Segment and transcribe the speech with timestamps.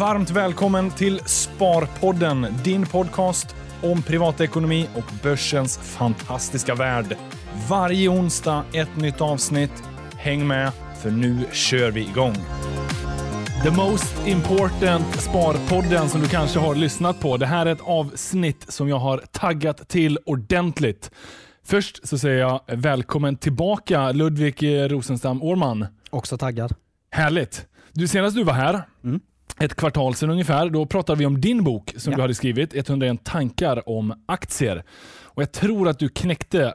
[0.00, 7.16] Varmt välkommen till Sparpodden, din podcast om privatekonomi och börsens fantastiska värld.
[7.68, 9.82] Varje onsdag ett nytt avsnitt.
[10.16, 12.34] Häng med, för nu kör vi igång.
[13.62, 17.36] The most important Sparpodden som du kanske har lyssnat på.
[17.36, 21.10] Det här är ett avsnitt som jag har taggat till ordentligt.
[21.64, 24.62] Först så säger jag välkommen tillbaka Ludvig
[24.92, 25.86] Rosenstam Årman.
[26.10, 26.74] Också taggad.
[27.10, 27.66] Härligt.
[27.92, 29.20] Du, senast du var här, Mm.
[29.60, 32.16] Ett kvartal sedan ungefär, då pratade vi om din bok som Ja.
[32.16, 34.84] du hade skrivit, 101 tankar om aktier.
[35.22, 36.74] Och Jag tror att du knäckte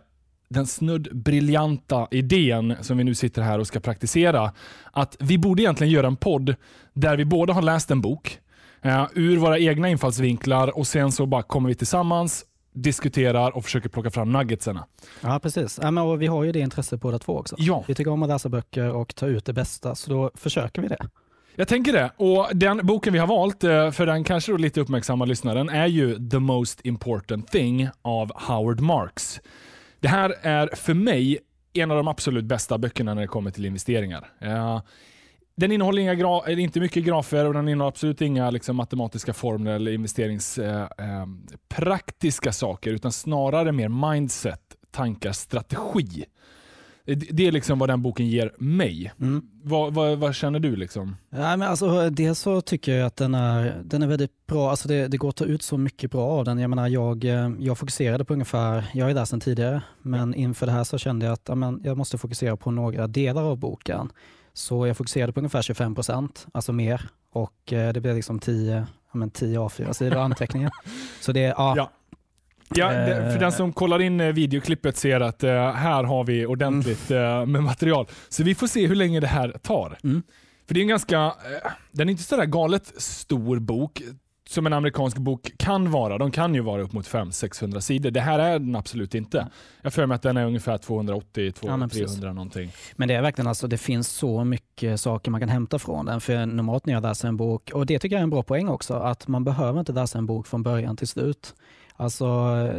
[0.50, 4.52] den snudd briljanta idén som vi nu sitter här och ska praktisera.
[4.92, 6.56] Att vi borde egentligen göra en podd
[6.94, 8.40] där vi båda har läst en bok
[8.82, 13.90] eh, ur våra egna infallsvinklar och sen så bara kommer vi tillsammans, diskuterar och försöker
[13.90, 14.86] plocka fram nuggetsarna.
[15.22, 15.80] Ja, precis.
[15.82, 17.56] Ja, men, och vi har ju det intresset båda två också.
[17.60, 17.84] Ja.
[17.88, 20.88] Vi tycker om att läsa böcker och ta ut det bästa, så då försöker vi
[20.88, 21.08] det.
[21.56, 22.12] Jag tänker det.
[22.18, 25.88] Och Den boken vi har valt, eh, för den kanske då lite uppmärksamma lyssnaren, är
[25.88, 29.42] ju The Most Important Thing av Howard Marks.
[30.00, 31.40] Det här är för mig
[31.74, 34.30] en av de absolut bästa böckerna när det kommer till investeringar.
[34.42, 34.82] Eh,
[35.58, 39.92] den innehåller inga inte mycket grafer och den innehåller absolut inga liksom, matematiska formler eller
[39.92, 46.26] investeringspraktiska eh, eh, saker, utan snarare mer mindset, tankar, strategi.
[47.06, 49.14] Det det är liksom vad den boken ger mig.
[49.22, 49.42] Mm.
[49.64, 50.76] Vad, vad, vad känner du?
[50.76, 51.16] liksom?
[51.30, 54.70] Ja, men alltså, dels så tycker jag att den är, den är väldigt bra.
[54.70, 56.60] Alltså det, det går att ta ut så mycket bra av den.
[56.60, 60.66] Jag, menar, jag, eh, jag fokuserade på ungefär, jag är där sedan tidigare, men inför
[60.66, 63.58] det här så kände jag att ja, men, jag måste fokusera på några delar av
[63.58, 64.12] boken.
[64.54, 67.10] Så jag fokuserade på ungefär 25 procent, alltså mer.
[67.32, 70.72] Och eh, det blev liksom 10, ja, men 10 A4-sidor anteckningar.
[71.22, 71.92] Så det, ja, Ja.
[72.74, 76.46] Ja, det, för den som kollar in eh, videoklippet ser att eh, här har vi
[76.46, 78.08] ordentligt eh, med material.
[78.30, 79.98] Så vi får se hur länge det här tar.
[80.04, 80.24] Mm.
[80.68, 84.02] För det är en ganska, eh, den är inte sådär galet stor bok
[84.50, 86.18] som en amerikansk bok kan vara.
[86.18, 88.12] De kan ju vara upp mot 500-600 sidor.
[88.12, 89.48] Det här är den absolut inte.
[89.82, 92.22] Jag för mig att den är ungefär 280-300 precis.
[92.22, 92.72] någonting.
[92.96, 96.22] Men det är verkligen alltså, det finns så mycket saker man kan hämta från den.
[96.22, 98.68] För normalt när jag läser en bok, och det tycker jag är en bra poäng
[98.68, 101.56] också, att man behöver inte läsa en bok från början till slut.
[101.98, 102.26] Alltså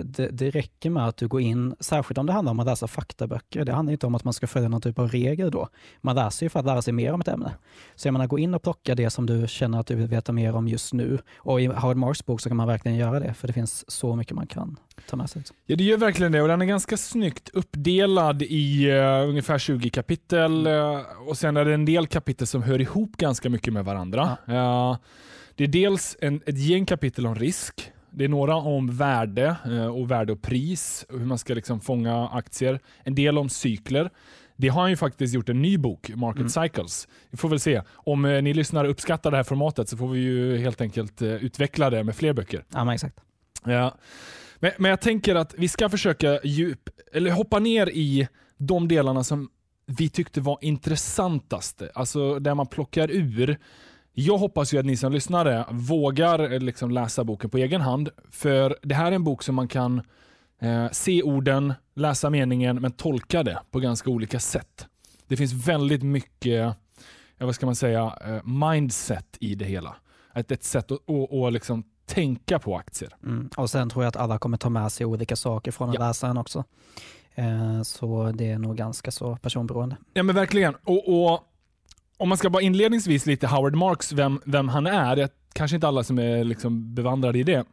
[0.04, 2.86] det, det räcker med att du går in, särskilt om det handlar om att läsa
[2.86, 3.64] faktaböcker.
[3.64, 5.68] Det handlar inte om att man ska följa någon typ av regel då.
[6.00, 7.52] Man läser ju för att lära sig mer om ett ämne.
[7.94, 10.32] Så jag menar, gå in och plocka det som du känner att du vill veta
[10.32, 11.18] mer om just nu.
[11.36, 14.16] Och i Howard Marks bok så kan man verkligen göra det, för det finns så
[14.16, 14.76] mycket man kan
[15.08, 15.40] ta med sig.
[15.40, 15.56] liksom.
[15.66, 19.90] Ja, det gör verkligen det och den är ganska snyggt uppdelad i eh, ungefär 20
[19.90, 23.84] kapitel eh, och sen är det en del kapitel som hör ihop ganska mycket med
[23.84, 24.36] varandra.
[24.46, 24.96] Eh,
[25.54, 27.92] det är dels en, ett gäng kapitel om risk.
[28.16, 31.80] Det är några om värde eh, och värde och pris och hur man ska liksom
[31.80, 32.80] fånga aktier.
[33.04, 34.10] En del om cykler.
[34.56, 36.48] Det har han ju faktiskt gjort en ny bok, Market Mm.
[36.50, 37.08] Cycles.
[37.30, 37.82] Vi får väl se.
[37.92, 41.28] Om eh, ni lyssnare uppskattar det här formatet så får vi ju helt enkelt eh,
[41.34, 42.64] utveckla det med fler böcker.
[42.72, 43.20] Ja, exakt.
[43.64, 43.94] Ja.
[44.58, 48.28] Men, men jag tänker att vi ska försöka djup, eller hoppa ner i
[48.58, 49.48] de delarna som
[49.86, 51.82] vi tyckte var intressantast.
[51.94, 53.58] Alltså där man plockar ur.
[54.18, 58.08] Jag hoppas ju att ni som lyssnare vågar eh, liksom läsa boken på egen hand.
[58.30, 60.02] För det här är en bok som man kan
[60.60, 64.86] eh, se orden, läsa meningen, men tolka det på ganska olika sätt.
[65.28, 66.74] Det finns väldigt mycket,
[67.38, 69.96] ja, vad ska man säga, eh, mindset i det hela.
[70.34, 73.16] Ett, ett sätt att att- att liksom tänka på aktier.
[73.22, 73.50] Mm.
[73.56, 75.98] Och sen tror jag att alla kommer ta med sig olika saker från Ja.
[76.08, 76.64] läsaren också.
[77.34, 79.96] Eh, så det är nog ganska så personberoende.
[80.14, 80.74] Ja men verkligen.
[80.84, 81.40] Och, och
[82.16, 85.16] Om man ska bara inledningsvis lite Howard Marks, vem, vem han är.
[85.16, 87.64] Jag, kanske inte alla som är liksom bevandrade i det.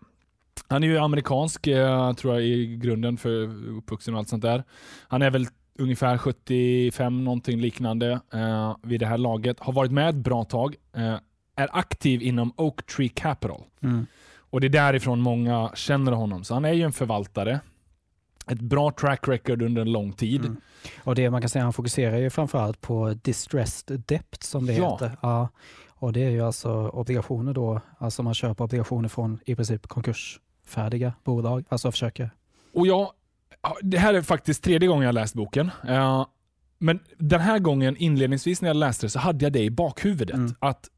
[0.68, 3.44] Han är ju amerikansk, eh, tror jag, i grunden för
[3.78, 4.64] uppvuxen och allt sånt där.
[5.08, 5.48] Han är väl
[5.80, 9.59] ungefär 75, någonting liknande eh, vid det här laget.
[9.59, 10.75] Har varit med ett bra tag.
[10.96, 11.16] Eh,
[11.56, 13.64] är aktiv inom Oak Tree Capital.
[13.84, 14.06] Mm.
[14.38, 16.44] Och det är därifrån många känner honom.
[16.44, 17.60] Så han är ju en förvaltare.
[18.48, 20.42] Ett bra track record under en lång tid.
[20.46, 20.58] Mm.
[21.04, 24.92] Och det man kan säga, han fokuserar ju framförallt på distressed debt som det Ja.
[24.94, 25.18] heter.
[25.22, 25.50] Ja.
[25.88, 31.13] Och det är ju alltså obligationer då, alltså man köper obligationer från i princip konkursfärdiga
[31.24, 32.30] bolag, alltså försöker.
[32.74, 33.12] Och jag,
[33.62, 35.72] ja, det här är faktiskt tredje gången jag läst boken.
[35.88, 36.25] Eh,
[36.78, 40.36] men den här gången inledningsvis när jag läste det så hade jag det i bakhuvudet.
[40.36, 40.56] Mm.
[40.60, 40.90] Att,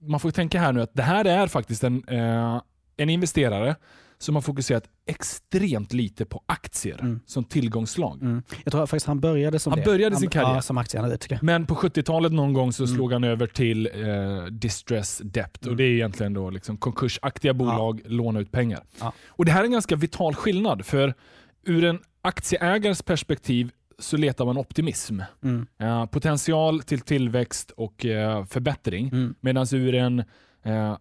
[0.00, 2.62] man får tänka här nu att det här är faktiskt en, eh,
[2.96, 3.76] en investerare
[4.22, 7.20] som har fokuserat extremt lite på aktier Mm.
[7.26, 8.22] som tillgångsslag.
[8.22, 8.42] Mm.
[8.64, 9.84] Jag tror faktiskt han började som Han det.
[9.84, 10.54] började sin karriär.
[10.54, 11.38] Ja, som aktieanalytiker.
[11.42, 12.94] Men på 70-talet någon gång så Mm.
[12.96, 15.62] slog han över till eh, distress debt.
[15.62, 15.70] Mm.
[15.72, 18.80] Och Det är egentligen då liksom konkursaktiga bolag, låna ut pengar.
[19.00, 19.12] Ja.
[19.28, 20.86] Och Det här är en ganska vital skillnad.
[20.86, 21.14] För
[21.66, 25.20] ur en aktieägares perspektiv så letar man optimism.
[25.44, 25.66] Mm.
[25.80, 29.08] Eh, potential till tillväxt och eh, förbättring.
[29.08, 29.34] Mm.
[29.40, 30.18] Medan ur en
[30.64, 30.96] eh,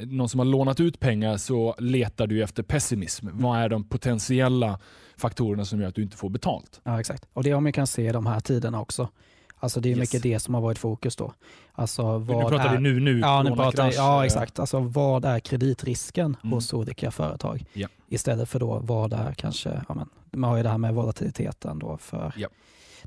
[0.00, 3.28] någon som har lånat ut pengar så letar du efter pessimism.
[3.28, 3.42] Mm.
[3.42, 4.78] Vad är de potentiella
[5.16, 6.80] faktorerna som gör att du inte får betalt?
[6.84, 7.24] Ja, exakt.
[7.32, 9.08] Och det har man kan se i de här tiderna också.
[9.56, 9.98] Alltså det är Yes.
[9.98, 11.32] mycket det som har varit fokus då.
[11.72, 12.72] Alltså Nu vad pratar är...
[12.76, 14.58] vi nu, nu, Ja, nu pratar, ja, eh, exakt.
[14.58, 16.52] Alltså, vad är kreditrisken Mm.
[16.54, 17.64] hos olika företag?
[17.72, 17.88] Ja.
[18.08, 21.78] Istället för då vad är kanske, ja, men, man har ju det här med volatiliteten
[21.78, 22.32] då för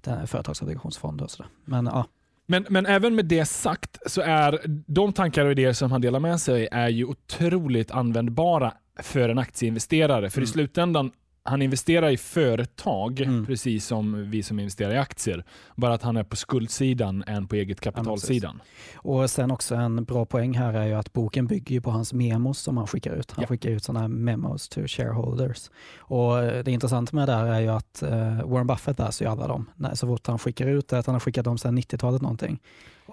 [0.06, 1.50] här företagsobligationsfonder och sådär.
[1.66, 2.06] Men ja,
[2.48, 6.20] Men, men även med det sagt så är de tankar och idéer som han delar
[6.20, 10.30] med sig är ju otroligt användbara för en aktieinvesterare.
[10.30, 10.48] För i Mm.
[10.48, 11.12] slutändan,
[11.48, 13.46] han investerar i företag Mm.
[13.46, 15.44] precis som vi som investerar i aktier.
[15.76, 18.62] Bara att han är på skuldsidan än på eget kapitalsidan.
[18.96, 22.60] och sen också en bra poäng här är ju att boken bygger på hans memos
[22.60, 23.32] som han skickar ut.
[23.32, 23.48] Han Ja.
[23.48, 25.70] skickar ut sådana här memos to shareholders.
[25.98, 29.32] Och eh, det intressanta med det här är ju att eh, Warren Buffett läser ju
[29.32, 29.70] alla dem.
[29.94, 32.60] Så fort han skickar ut det, att han har skickat dem sedan 90-talet någonting.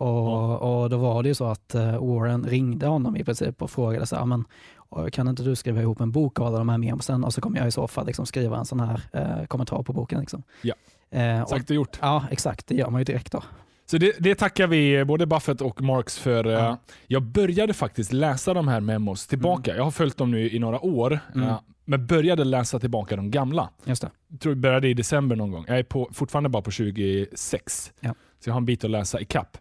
[0.02, 0.56] Och, Ja.
[0.58, 4.06] och då var det ju så att eh, Warren ringde honom i princip och frågade
[4.06, 4.44] så här, men,
[4.76, 7.40] och kan inte du skriva ihop en bok av alla de här memosen och så
[7.40, 10.20] kommer jag i så fall liksom skriva en sån här eh, kommentar på boken.
[10.20, 10.42] Liksom.
[10.62, 10.74] Ja.
[11.10, 11.98] Eh, Sagt och gjort.
[12.00, 12.66] ja, exakt.
[12.66, 13.42] Det gör man ju direkt då.
[13.86, 16.44] Så det, det tackar vi både Buffett och Marx för.
[16.44, 16.68] Ja.
[16.70, 16.76] Eh,
[17.06, 19.76] Jag började faktiskt läsa de här memos tillbaka.
[19.76, 21.18] Jag har följt dem nu i några år.
[21.34, 21.48] Mm.
[21.48, 23.68] eh, Men började läsa tillbaka de gamla.
[23.84, 24.10] Just det.
[24.28, 25.64] Jag tror det började i december någon gång.
[25.68, 27.92] Jag är på, fortfarande bara på 26.
[28.00, 28.14] Ja.
[28.44, 29.56] Så jag har en bit att läsa i kapp.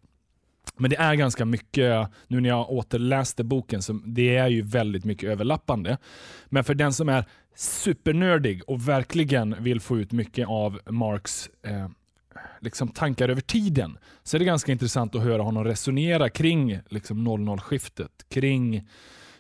[0.82, 5.06] Men det är ganska mycket, nu när jag återläste boken, så det är ju väldigt
[5.06, 5.98] mycket överlappande.
[6.46, 7.26] Men för den som är
[7.56, 11.88] supernördig och verkligen vill få ut mycket av Marks eh,
[12.60, 17.28] liksom tankar över tiden, så är det ganska intressant att höra honom resonera kring liksom
[17.28, 18.88] 00-skiftet, kring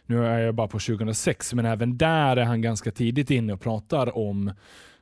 [0.05, 3.61] nu är jag bara på 2006, men även där är han ganska tidigt inne och
[3.61, 4.51] pratar om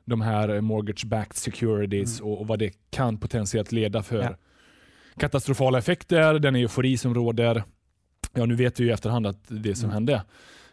[0.04, 4.36] de här mortgage-backed securities och, och vad det kan potentiellt leda för Ja.
[5.20, 7.62] Katastrofala effekter, den eufori som råder.
[8.34, 9.94] Ja, nu vet vi ju i efterhand att det som Mm.
[9.94, 10.22] hände.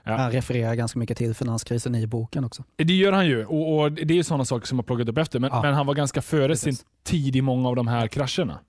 [0.03, 0.15] Ja.
[0.17, 2.63] Han refererar ganska mycket till finanskrisen i boken också.
[2.75, 5.39] Det gör han ju och, och det är sådana saker som har plockat upp efter.
[5.39, 5.61] Men, Ja.
[5.61, 6.77] men han var ganska före Precis.
[6.77, 8.59] sin tid i många av de här krascherna.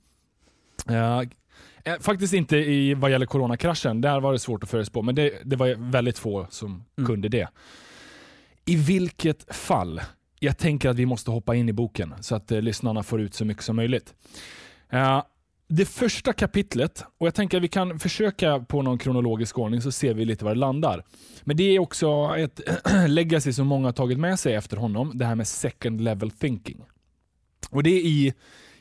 [0.88, 1.18] Eh,
[1.84, 5.32] eh, faktiskt inte i vad gäller coronakraschen, där var det svårt att förutspå, men det,
[5.44, 7.06] det var väldigt få som Mm.
[7.06, 7.48] kunde det.
[8.64, 10.00] I vilket fall,
[10.40, 13.34] jag tänker att vi måste hoppa in i boken så att eh, lyssnarna får ut
[13.34, 14.14] så mycket som möjligt.
[14.90, 15.22] Eh,
[15.68, 19.92] det första kapitlet, och jag tänker att vi kan försöka på någon kronologisk ordning så
[19.92, 21.04] ser vi lite var det landar.
[21.44, 22.60] Men det är också ett
[23.08, 26.84] legacy som många har tagit med sig efter honom, det här med second level thinking.
[27.70, 28.34] Och det är i,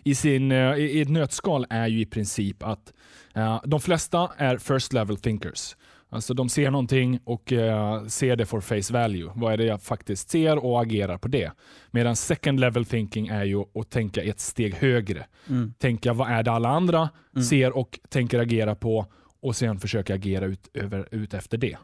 [0.03, 2.93] i, sin, eh, i ett nötskal är ju i princip att
[3.37, 5.75] uh, de flesta är first level thinkers.
[6.09, 9.31] Alltså de ser någonting och eh, ser det for face value.
[9.36, 11.51] Vad är det jag faktiskt ser och agerar på det.
[11.92, 15.25] Medan second level thinking är ju att tänka ett steg högre.
[15.50, 15.74] Mm.
[15.77, 17.44] Tänka vad är det alla andra Mm.
[17.45, 19.06] ser och tänker agera på
[19.42, 21.77] och sen försöka agera ut, över, ut efter det.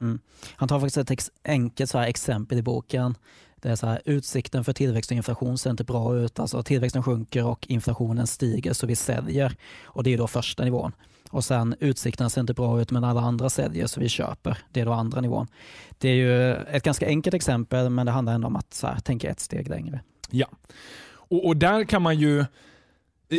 [0.55, 3.15] Han tar faktiskt ett ex enkelt så här exempel i boken.
[3.55, 6.39] Det är så här, utsikten för tillväxt och inflation ser inte bra ut.
[6.39, 9.55] Alltså tillväxten sjunker och inflationen stiger så vi säljer.
[9.83, 10.91] Och det är då första nivån.
[11.33, 14.57] Och sen utsikten ser inte bra ut men alla andra säljer så vi köper.
[14.71, 15.47] Det är då andra nivån.
[15.97, 18.99] Det är ju ett ganska enkelt exempel men det handlar ändå om att så här,
[18.99, 19.99] tänka ett steg längre.
[21.13, 22.45] Och, och där kan man ju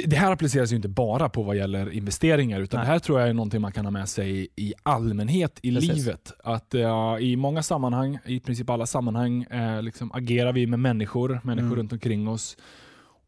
[0.07, 2.87] det här appliceras ju inte bara på vad gäller investeringar, utan Nej.
[2.87, 5.95] det här tror jag är någonting man kan ha med sig i allmänhet i Precis.
[5.97, 6.33] livet.
[6.45, 11.41] Att eh, i många sammanhang, i princip alla sammanhang, eh, liksom agerar vi med människor,
[11.45, 11.77] människor Mm.
[11.79, 12.57] runt omkring oss.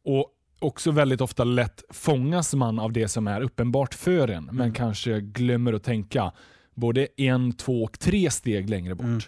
[0.05, 0.26] Och
[0.59, 4.73] också väldigt ofta lätt fångas man av det som är uppenbart för en, men Mm.
[4.75, 6.33] kanske glömmer att tänka
[6.75, 9.05] både en, två och tre steg längre bort.
[9.07, 9.21] Mm.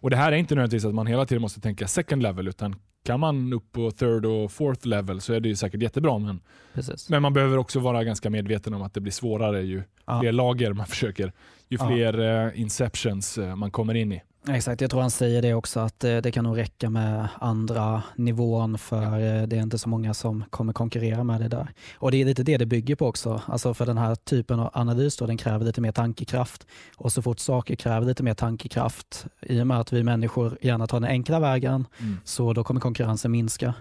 [0.00, 2.76] Och Det här är inte nödvändigtvis att man hela tiden måste tänka second level, utan
[3.04, 6.18] kan man upp på third och fourth level så är det ju säkert jättebra.
[6.18, 6.40] Men,
[6.74, 7.08] Precis.
[7.08, 10.20] men man behöver också vara ganska medveten om att det blir svårare ju Ja.
[10.20, 11.32] fler lager man försöker,
[11.68, 14.22] ju fler eh, inceptions eh, man kommer in i.
[14.50, 18.02] Exakt, jag tror han säger det också att eh, det kan nog räcka med andra
[18.16, 21.72] nivån för eh, det är inte så många som kommer konkurrera med det där.
[21.98, 23.42] Och det är lite det det bygger på också.
[23.46, 26.66] Alltså för den här typen av analys då, den kräver lite mer tankekraft.
[26.96, 30.86] Och så fort saker kräver lite mer tankekraft, i och med att vi människor gärna
[30.86, 31.86] tar den enkla vägen,
[32.24, 33.74] så då kommer konkurrensen minska.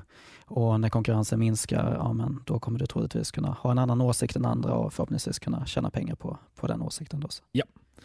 [0.46, 4.36] Och när konkurrensen minskar, ja, men då kommer du troligtvis kunna ha en annan åsikt
[4.36, 7.20] än andra och förhoppningsvis kunna tjäna pengar på, på den åsikten.
[7.20, 7.28] Då.
[7.30, 7.44] så.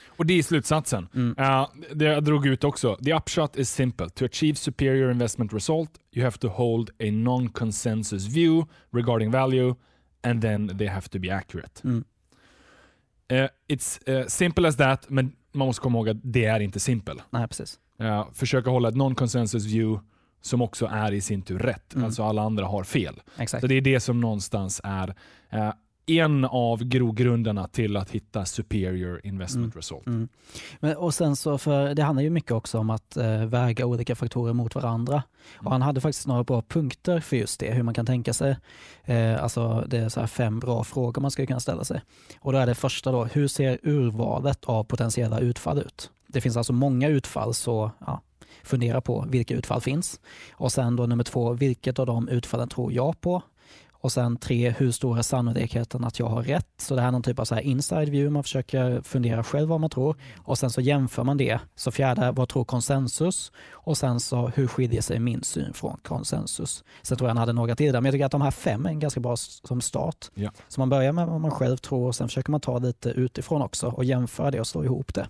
[0.06, 1.09] Och det är slutsatsen.
[1.14, 1.35] Mm.
[1.38, 2.97] Uh, det jag drog ut också.
[2.97, 4.09] The upshot is simple.
[4.09, 9.75] To achieve superior investment result, you have to hold a non-consensus view regarding value
[10.23, 11.80] and then they have to be accurate.
[11.85, 12.04] Mm.
[13.32, 16.80] Uh, it's uh, simple as that, men man måste komma ihåg att det är inte
[16.80, 17.23] simpel.
[17.30, 17.78] Nej, precis.
[18.00, 20.06] Uh, försöka hålla ett non-consensus view
[20.40, 21.94] som också är i sin tur rätt.
[21.94, 22.04] Mm.
[22.04, 23.23] Alltså alla andra har fel.
[23.38, 23.61] Exakt.
[23.61, 25.14] Så det är det som någonstans är
[26.06, 29.76] en av grogrunderna till att hitta superior investment Mm.
[29.76, 30.06] result.
[30.06, 30.28] Mm.
[30.80, 34.14] Men, och sen så för, det handlar ju mycket också om att eh, väga olika
[34.14, 35.23] faktorer mot varandra.
[35.54, 38.56] Och han hade faktiskt några bra punkter för just det, hur man kan tänka sig.
[39.04, 42.00] Eh, alltså det är så här fem bra frågor man skulle kunna ställa sig.
[42.40, 46.11] Och då är det första då, hur ser urvalet av potentiella utfall ut?
[46.26, 48.21] Det finns alltså många utfall, så ja,
[48.62, 50.21] fundera på vilka utfall finns.
[50.52, 53.42] Och sen då nummer två, vilket av de utfallen tror jag på?
[54.02, 56.66] Och sen tre, hur stor är sannolikheten att jag har rätt?
[56.76, 59.68] Så det här är någon typ av så här inside view, man försöker fundera själv
[59.68, 60.16] vad man tror.
[60.38, 61.61] Och sen så jämför man det.
[61.75, 63.52] Så fjärde, vad tror konsensus?
[63.71, 66.85] Och sen så, hur skiljer sig min syn från konsensus?
[67.02, 68.87] Sen tror jag han hade några till där, men jag tycker att de här fem
[68.87, 70.30] är en ganska bra som start.
[70.35, 70.50] Ja.
[70.68, 73.62] Så man börjar med vad man själv tror och sen försöker man ta lite utifrån
[73.62, 75.28] också och jämföra det och slå ihop det.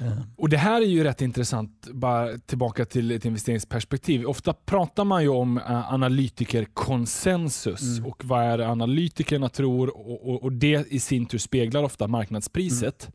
[0.00, 4.26] Eh, Och Det här är ju rätt intressant, bara tillbaka till ett investeringsperspektiv.
[4.26, 8.10] Ofta pratar man ju om uh, analytikerkonsensus Mm.
[8.10, 13.10] och vad är analytikerna tror och, och, och det i sin tur speglar ofta marknadspriset.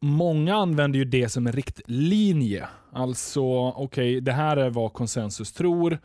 [0.00, 2.68] Många använder ju det som en riktlinje.
[2.92, 5.98] Alltså, okej, det här är vad konsensus tror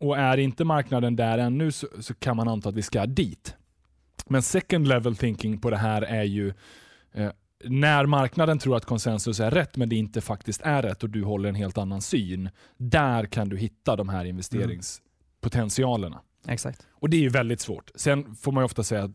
[0.00, 3.54] och är inte marknaden där ännu så, så kan man anta att vi ska dit.
[4.26, 6.52] Men second level thinking på det här är ju
[7.14, 7.30] eh,
[7.68, 11.24] när marknaden tror att konsensus är rätt men det inte faktiskt är rätt och du
[11.24, 12.50] håller en helt annan syn.
[12.76, 16.20] Där kan du hitta de här investeringspotentialerna.
[16.48, 16.86] Exakt.
[16.90, 17.90] Och det är ju väldigt svårt.
[17.94, 19.10] Sen får man ju ofta säga att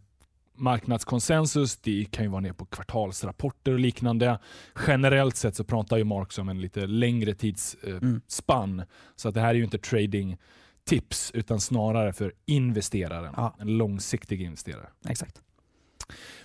[0.55, 4.39] marknadskonsensus det kan ju vara ner på kvartalsrapporter och liknande.
[4.87, 8.69] Generellt sett så pratar ju Marx om en lite längre tidsspann.
[8.69, 8.87] Eh, Mm.
[9.15, 10.37] Så att det här är ju inte trading
[10.83, 13.33] tips utan snarare för investeraren.
[13.37, 13.55] Ja.
[13.59, 14.89] En långsiktig investerare.
[15.09, 15.41] Exakt.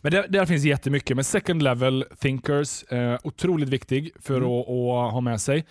[0.00, 1.16] Men där, där finns jättemycket.
[1.16, 4.50] Men second level thinkers, eh, otroligt viktig för Mm.
[4.50, 5.66] att, att ha med sig.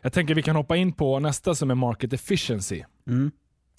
[0.00, 2.82] Jag tänker vi kan hoppa in på nästa som är market efficiency.
[3.06, 3.30] Mm.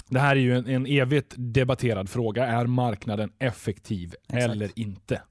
[0.09, 2.45] Det här är ju en, en evigt debatterad fråga.
[2.45, 4.51] Är marknaden effektiv Exakt.
[4.53, 5.21] eller inte?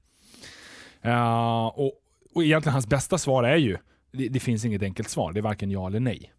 [1.01, 1.93] Eh, och,
[2.35, 3.77] och egentligen hans bästa svar är ju,
[4.11, 5.33] det, det finns inget enkelt svar.
[5.33, 6.33] Det är varken ja eller nej.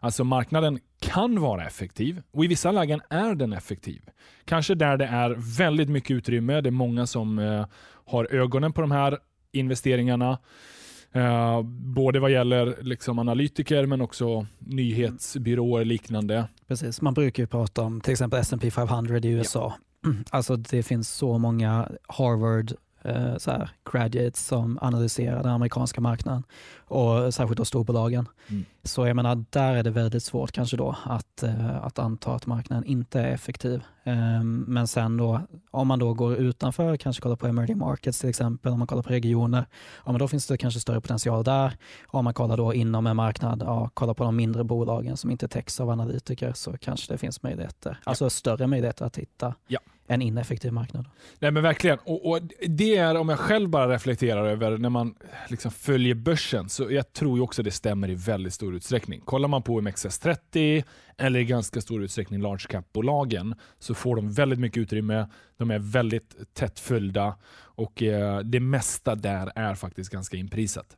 [0.00, 4.02] Alltså marknaden kan vara effektiv och i vissa lägen är den effektiv.
[4.44, 7.66] Kanske där det är väldigt mycket utrymme, det är många som eh,
[8.06, 9.18] har ögonen på de här
[9.52, 10.38] investeringarna.
[11.12, 11.62] Eh,
[11.94, 16.48] både vad gäller liksom analytiker men också nyhetsbyråer och liknande.
[16.68, 19.74] Precis, man brukar ju prata om till exempel S&P 500 i USA.
[20.30, 22.72] Alltså det finns så många Harvard
[23.06, 26.42] eh, så här, graduates som analyserar den amerikanska marknaden
[26.88, 28.28] och särskilt då storbolagen.
[28.48, 28.64] Mm.
[28.82, 32.46] Så jag menar, där är det väldigt svårt kanske då att, eh, att anta att
[32.46, 33.82] marknaden inte är effektiv.
[34.04, 38.30] Ehm, men sen då, om man då går utanför, kanske kollar på emerging markets till
[38.30, 39.66] exempel, om man kollar på regioner,
[40.04, 41.76] ja, men då finns det kanske större potential där.
[42.06, 45.48] Om man kollar då inom en marknad, ja, kollar på de mindre bolagen som inte
[45.48, 50.22] täcks av analytiker så kanske det finns möjligheter, alltså större möjligheter att hitta Ja en
[50.22, 51.06] ineffektiv marknad.
[51.38, 51.98] Nej men verkligen.
[52.04, 55.14] Och, och Det är om jag själv bara reflekterar över när man
[55.48, 59.20] liksom följer börsen, så jag tror ju också det stämmer i väldigt stor utsträckning.
[59.20, 60.84] Kollar man på OMXS30
[61.16, 65.28] eller i ganska stor utsträckning large cap-bolagen så får de väldigt mycket utrymme.
[65.56, 70.96] De är väldigt tätt följda och eh, det mesta där är faktiskt ganska inprisat.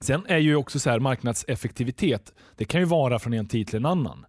[0.00, 3.76] Sen är ju också så här marknadseffektivitet, det kan ju vara från en tid till
[3.76, 4.26] en annan.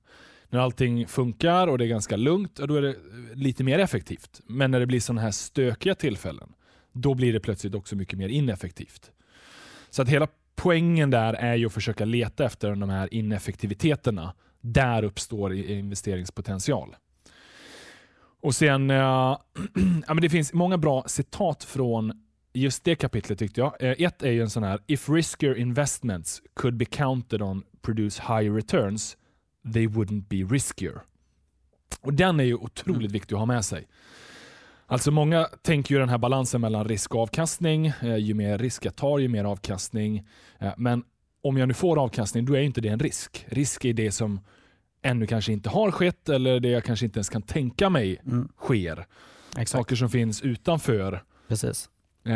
[0.54, 2.96] När allting funkar och det är ganska lugnt, då är det
[3.34, 4.42] lite mer effektivt.
[4.48, 6.54] Men när det blir sådana här stökiga tillfällen,
[6.92, 9.12] då blir det plötsligt också mycket mer ineffektivt.
[9.90, 14.34] Så att hela poängen där är ju att försöka leta efter de här ineffektiviteterna.
[14.62, 16.96] Där uppstår investeringspotential.
[18.42, 18.98] Och sen, eh,
[20.08, 23.76] ja, men det finns många bra citat från just det kapitlet tyckte jag.
[23.80, 28.22] Eh, ett är ju en sån här, if riskier investments could be counted on produce
[28.22, 29.18] high returns,
[29.74, 31.02] they wouldn't be riskier.
[32.02, 33.12] Och Den är ju otroligt Mm.
[33.12, 33.88] viktig att ha med sig.
[34.86, 37.86] Alltså Många tänker ju den här balansen mellan risk och avkastning.
[37.88, 40.28] Eh, ju mer risk jag tar, ju mer avkastning.
[40.60, 41.04] Eh, men
[41.44, 43.46] om jag nu får avkastning, då är ju inte det en risk.
[43.48, 44.40] Risk är det som
[45.02, 48.48] ännu kanske inte har skett eller det jag kanske inte ens kan tänka mig Mm,
[48.58, 49.06] sker.
[49.52, 51.24] exakt, Saker som finns utanför.
[51.48, 51.90] precis.
[52.26, 52.34] Eh,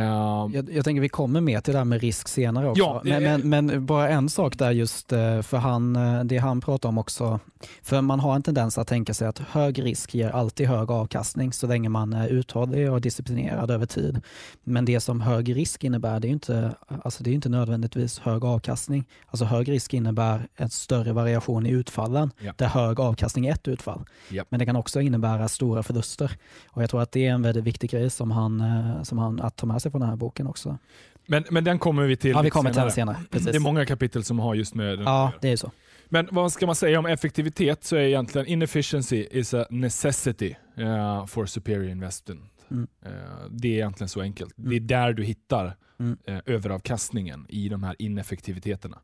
[0.53, 2.83] Jag, jag tänker vi kommer mer till det här med risk senare också.
[2.83, 6.37] Ja, men, eh, men, men bara en sak där just eh, för han, eh, det
[6.37, 7.39] han pratar om också.
[7.81, 11.53] För man har en tendens att tänka sig att hög risk ger alltid hög avkastning
[11.53, 14.21] så länge man är uthållig och disciplinerad över tid.
[14.63, 18.45] Men det som hög risk innebär, det är inte, alltså det är inte nödvändigtvis hög
[18.45, 19.05] avkastning.
[19.27, 22.53] Alltså hög risk innebär en större variation i utfallen Ja.
[22.57, 24.05] där hög avkastning är ett utfall.
[24.29, 24.43] Ja.
[24.49, 26.31] Men det kan också innebära stora förluster.
[26.71, 29.41] Och jag tror att det är en väldigt viktig grej som han, eh, som han
[29.41, 30.77] att ta med sig från den här boken också.
[31.25, 33.17] men, men den kommer vi till Ja, vi kommer till den senare.
[33.29, 33.61] Det är Precis.
[33.61, 35.71] många kapitel som har just med den Ja, det är så.
[36.09, 41.25] Men vad ska man säga om effektivitet så är egentligen inefficiency is a necessity uh,
[41.25, 42.41] for superior investment.
[42.71, 42.87] Mm.
[43.05, 43.11] Uh,
[43.49, 44.57] det är egentligen så enkelt.
[44.57, 44.69] Mm.
[44.69, 46.17] Det är där du hittar Mm.
[46.29, 48.99] uh, överavkastningen i de här ineffektiviteterna.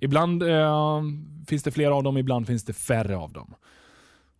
[0.00, 0.42] Ibland
[1.46, 3.54] finns det fler av dem, ibland finns det färre av dem.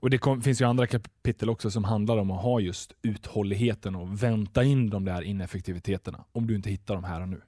[0.00, 3.94] Och Det kom, finns ju andra kapitel också som handlar om att ha just uthålligheten
[3.94, 7.40] och vänta in de där ineffektiviteterna om du inte hittar dem här och nu.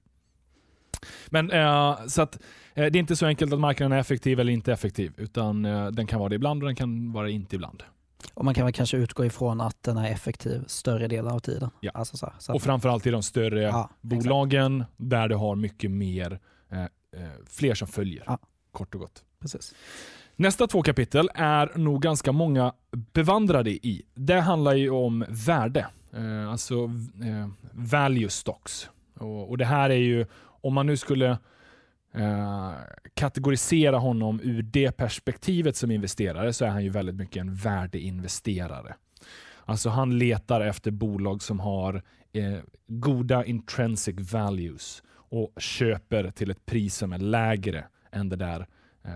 [1.27, 2.35] Men eh, så att
[2.75, 5.87] eh, Det är inte så enkelt att marknaden är effektiv eller inte effektiv, utan eh,
[5.87, 7.83] den kan vara det ibland och den kan vara det inte ibland.
[8.35, 11.71] Och man kan väl kanske utgå ifrån att den är effektiv större delen av tiden.
[11.81, 11.91] Ja.
[11.95, 16.41] Alltså så, så Och framförallt i de större ja, bolagen där du har mycket mer,
[16.71, 16.89] eh, eh,
[17.47, 18.25] fler som följer.
[18.27, 18.39] Ja.
[18.73, 19.25] Kort och gott.
[19.45, 19.75] exakt, precis.
[20.41, 22.73] Nästa två kapitel är nog ganska många
[23.13, 24.03] bevandrade i.
[24.15, 26.75] Det handlar ju om värde, eh, alltså
[27.25, 28.91] eh, value stocks.
[29.19, 31.31] Och, och Det här är ju, om man nu skulle
[32.15, 32.73] eh,
[33.15, 38.95] kategorisera honom ur det perspektivet som investerare så är han ju väldigt mycket en värdeinvesterare.
[39.65, 46.67] Alltså han letar efter bolag som har eh, goda intrinsic values och köper till ett
[46.67, 48.67] pris som är lägre än det där
[49.05, 49.11] Eh,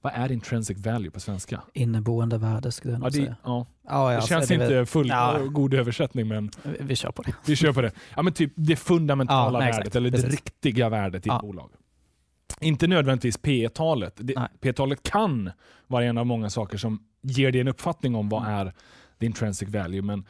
[0.00, 1.60] vad är intrinsic value på svenska?
[1.72, 3.36] Inneboende värde skulle jag nog Ja, det, säga.
[3.44, 3.66] ja.
[3.88, 5.38] Ja, det alltså, känns väl- inte full Ja.
[5.50, 7.34] god översättning men Vi, vi kör på det.
[7.46, 7.92] vi kör på det.
[8.16, 10.30] Ja, men typ det fundamentala nej, värdet eller det Precis.
[10.40, 11.70] riktiga värdet i ett bolag.
[12.60, 14.20] Inte nödvändigtvis P talet.
[14.60, 15.50] P talet kan
[15.86, 18.54] vara en av många saker som ger dig en uppfattning om vad Mm.
[18.54, 18.72] är
[19.20, 20.24] the intrinsic value men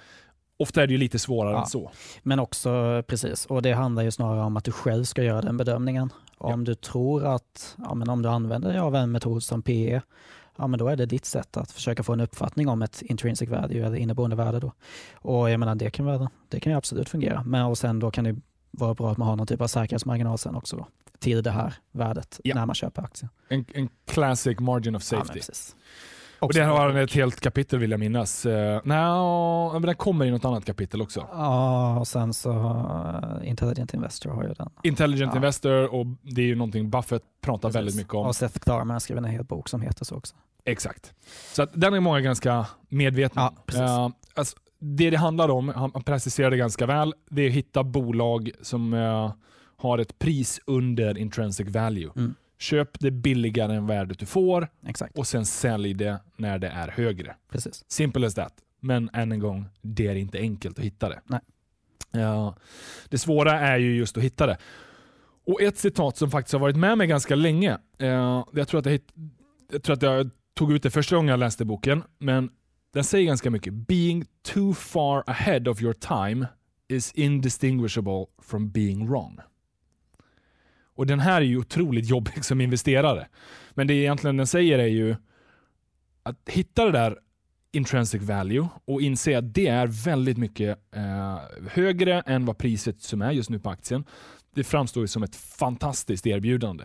[0.57, 1.61] ofta är det ju lite svårare Ja.
[1.61, 1.91] än så.
[2.23, 5.57] Men också, precis, och det handlar ju snarare om att du själv ska göra den
[5.57, 6.11] bedömningen.
[6.39, 10.01] Om du tror att, ja, men om du använder dig av en metod som PE,
[10.57, 13.51] ja, men då är det ditt sätt att försöka få en uppfattning om ett intrinsic
[13.51, 14.61] value eller inneboende värde.
[14.61, 14.73] Då.
[15.15, 17.43] Och jag menar, det kan, vara, det kan ju absolut fungera.
[17.47, 18.37] Men och sen då kan det
[18.71, 20.87] vara bra att man har någon typ av säkerhetsmarginal sen också då,
[21.19, 22.55] till det här värdet Ja.
[22.55, 23.31] när man köper aktien.
[23.49, 25.33] En, en classic margin of Ja, safety.
[25.39, 25.77] precis.
[26.45, 28.47] Och det har han ett helt kapitel vill jag minnas.
[28.47, 28.53] Uh,
[28.85, 31.29] Nej, men den kommer i något annat kapitel också.
[31.33, 34.71] Ja, och sen så uh, Intelligent Investor har ju den.
[34.83, 35.37] Intelligent Ja.
[35.37, 37.77] Investor och det är ju någonting Buffett pratar Precis.
[37.77, 38.27] väldigt mycket om.
[38.27, 40.35] Och Seth Klarman har skrivit en hel bok som heter så också.
[40.65, 41.13] Exakt.
[41.53, 43.57] Så att den är många ganska medvetna Ja, om.
[43.67, 43.81] precis.
[43.81, 47.53] Eh, alltså, det det handlar om, han han preciserar det ganska väl, det är att
[47.55, 49.33] hitta bolag som eh,
[49.77, 52.11] har ett pris under intrinsic value.
[52.17, 52.35] Mm.
[52.59, 56.89] Köp det billigare än värdet du får Exakt, och sen sälj det när det är
[56.89, 57.37] högre.
[57.51, 57.85] precis.
[57.89, 58.55] Simple as that.
[58.81, 61.21] Men än en gång, det är inte enkelt att hitta det.
[61.25, 61.41] Nej.
[62.11, 62.57] Ja,
[63.09, 64.59] det svåra är ju just att hitta det.
[65.47, 68.87] Och Ett citat som faktiskt har varit med mig ganska länge, eh, jag, tror att
[68.87, 69.01] jag,
[69.73, 72.51] jag tror att jag tog ut det första gången jag läste boken, men
[72.93, 73.73] den säger ganska mycket.
[73.73, 76.47] Being too far ahead of your time
[76.89, 79.39] is indistinguishable from being wrong.
[80.95, 83.27] Och Den här är ju otroligt jobbig som investerare.
[83.71, 85.17] Men det egentligen den säger är ju
[86.23, 87.19] att hitta det där
[87.73, 91.39] intrinsic value och inse att det är väldigt mycket eh,
[91.71, 94.05] högre än vad priset som är just nu på aktien.
[94.55, 96.85] Det framstår ju som ett fantastiskt erbjudande.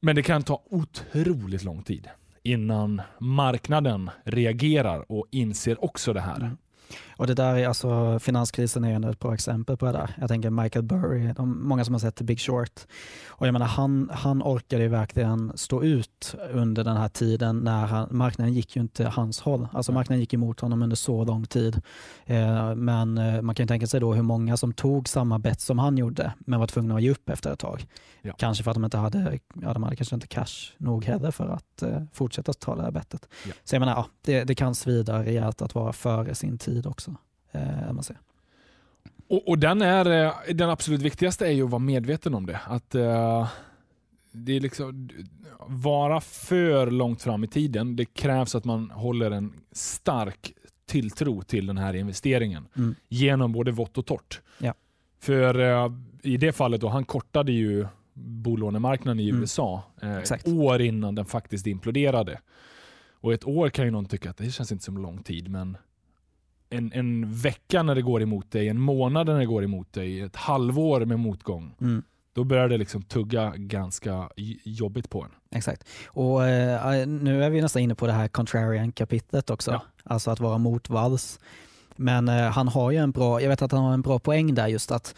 [0.00, 2.08] Men det kan ta otroligt lång tid
[2.42, 6.36] innan marknaden reagerar och inser också det här.
[6.36, 6.56] Mm.
[7.20, 10.16] Och det där är alltså, finanskrisen är ändå ett bra exempel på det där.
[10.20, 12.80] Jag tänker Michael Burry, de, många som har sett The Big Short.
[13.28, 17.86] Och jag menar, han, han orkade ju verkligen stå ut under den här tiden när
[17.86, 19.68] han, marknaden gick ju inte hans håll.
[19.72, 21.80] Alltså marknaden gick emot honom under så lång tid.
[22.24, 25.60] Eh, men eh, man kan ju tänka sig då hur många som tog samma bett
[25.60, 27.86] som han gjorde, men var tvungna att ge upp efter ett tag.
[28.22, 28.32] Ja.
[28.38, 31.48] Kanske för att de inte hade, ja, de hade kanske inte cash nog heller för
[31.48, 33.28] att eh, fortsätta ta det här bettet.
[33.46, 33.52] Ja.
[33.64, 37.09] Så jag menar, ja, det, det kan svida rejält att vara före sin tid också.
[37.52, 38.20] Eh, säger.
[39.28, 42.60] Och, och den, är, eh, den absolut viktigaste är ju att vara medveten om det.
[42.66, 43.48] Att eh,
[44.32, 45.08] det är liksom,
[45.66, 50.52] Vara för långt fram i tiden, det krävs att man håller en stark
[50.86, 52.66] tilltro till den här investeringen.
[52.76, 52.94] Mm.
[53.08, 54.40] Genom både vått och torrt.
[54.58, 54.74] Ja.
[55.20, 59.40] För eh, i det fallet, då, han kortade ju bolånemarknaden i Mm.
[59.40, 62.40] USA eh, ett år innan den faktiskt imploderade.
[63.12, 65.76] Och ett år kan ju någon tycka att det känns inte som lång tid, men
[66.70, 70.20] en, en vecka när det går emot dig, en månad när det går emot dig,
[70.20, 72.02] ett halvår med motgång, Mm.
[72.32, 74.28] då börjar det liksom tugga ganska
[74.64, 75.30] jobbigt på en.
[75.58, 75.84] Exakt.
[76.06, 79.70] Och eh, nu är vi nästan inne på det här contrarian-kapitlet också.
[79.70, 79.82] Ja.
[80.04, 81.40] Alltså att vara motvalls.
[81.96, 84.54] Men eh, han har ju en bra, jag vet att han har en bra poäng
[84.54, 85.14] där just att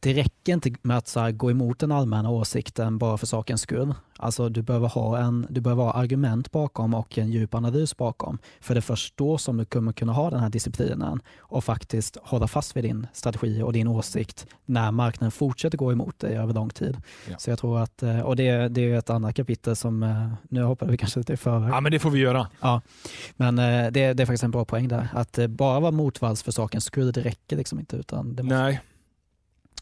[0.00, 3.94] det räcker inte med att här, gå emot den allmänna åsikten bara för sakens skull.
[4.16, 8.38] Alltså, du, behöver ha en, du behöver ha argument bakom och en djup analys bakom.
[8.60, 12.16] För det är först då som du kommer kunna ha den här disciplinen och faktiskt
[12.22, 16.54] hålla fast vid din strategi och din åsikt när marknaden fortsätter gå emot dig över
[16.54, 16.96] lång tid.
[17.30, 17.34] Ja.
[17.38, 20.62] Så jag tror att, eh, och det, det är ett annat kapitel som, eh, nu
[20.62, 21.70] hoppade vi kanske lite i förväg.
[21.70, 22.48] Ja men det får vi göra.
[22.60, 22.80] Ja,
[23.36, 25.08] men eh, det, det är faktiskt en bra poäng där.
[25.12, 27.96] Att bara vara motvalls för sakens skull, det räcker liksom inte.
[27.96, 28.62] Utan det måste...
[28.62, 28.80] Nej.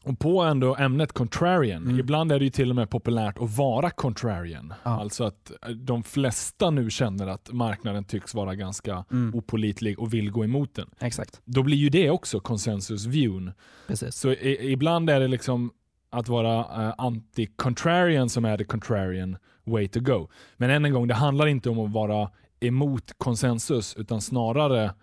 [0.07, 2.01] Och på ändå ämnet contrarian, mm.
[2.01, 4.75] ibland är det ju till och med populärt att vara contrarian.
[4.83, 5.01] Ja.
[5.01, 9.35] Alltså att eh, de flesta nu känner att marknaden tycks vara ganska mm.
[9.35, 10.91] opolitlig och vill gå emot den.
[11.01, 11.41] Exakt.
[11.45, 13.53] Då blir ju det också consensus viewn.
[13.87, 14.15] Precis.
[14.15, 15.71] Så i, ibland är det liksom
[16.11, 20.29] att vara uh, anti-contrarian som är the contrarian way to go.
[20.57, 24.95] Men än en gång, det handlar inte om att vara emot konsensus utan snarare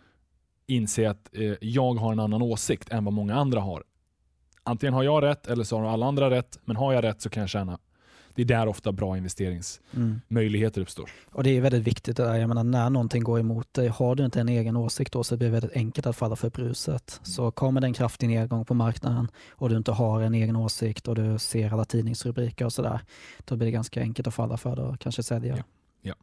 [0.68, 3.84] inse att uh, jag har en annan åsikt än vad många andra har
[4.64, 7.30] antingen har jag rätt eller så har alla andra rätt, men har jag rätt så
[7.30, 7.80] kan jag tjäna.
[8.36, 10.84] Det är där ofta bra investeringsmöjligheter mm.
[10.84, 11.10] uppstår.
[11.32, 12.36] Och Det är väldigt viktigt, där.
[12.36, 15.38] Jag menar, när någonting går emot dig, har du inte en egen åsikt då så
[15.38, 17.20] blir det väldigt enkelt att falla för bruset.
[17.24, 21.08] Så kommer det en kraftig nedgång på marknaden och du inte har en egen åsikt
[21.08, 23.00] och du ser alla tidningsrubriker och sådär,
[23.46, 25.58] då blir det ganska enkelt att falla för det och kanske sälja.
[25.58, 25.64] Ja.
[26.02, 26.16] ja.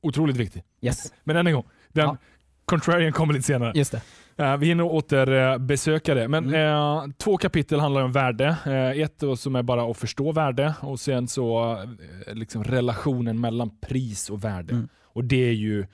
[0.00, 0.64] Otroligt viktigt.
[0.80, 1.12] Yes.
[1.24, 2.16] Men än en gång, den ja.
[2.64, 3.72] Contrarian kommer lite senare.
[3.74, 4.02] Just det.
[4.40, 6.28] Uh, vi hinner återbesöka det.
[6.28, 6.76] Men mm.
[6.76, 8.56] uh, två kapitel handlar om värde.
[8.66, 11.78] Uh, ett som är bara att förstå värde och sen så
[12.32, 14.74] liksom relationen mellan pris och värde.
[14.74, 14.88] Mm.
[15.02, 15.86] Och Det är ju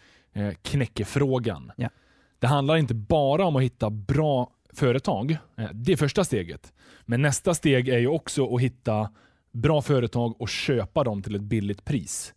[0.62, 1.72] knäckefrågan.
[1.78, 1.92] Yeah.
[2.38, 5.38] Det handlar inte bara om att hitta bra företag.
[5.72, 6.72] det är första steget.
[7.04, 9.10] Men nästa steg är ju också att hitta
[9.52, 12.34] bra företag och köpa dem till ett billigt pris.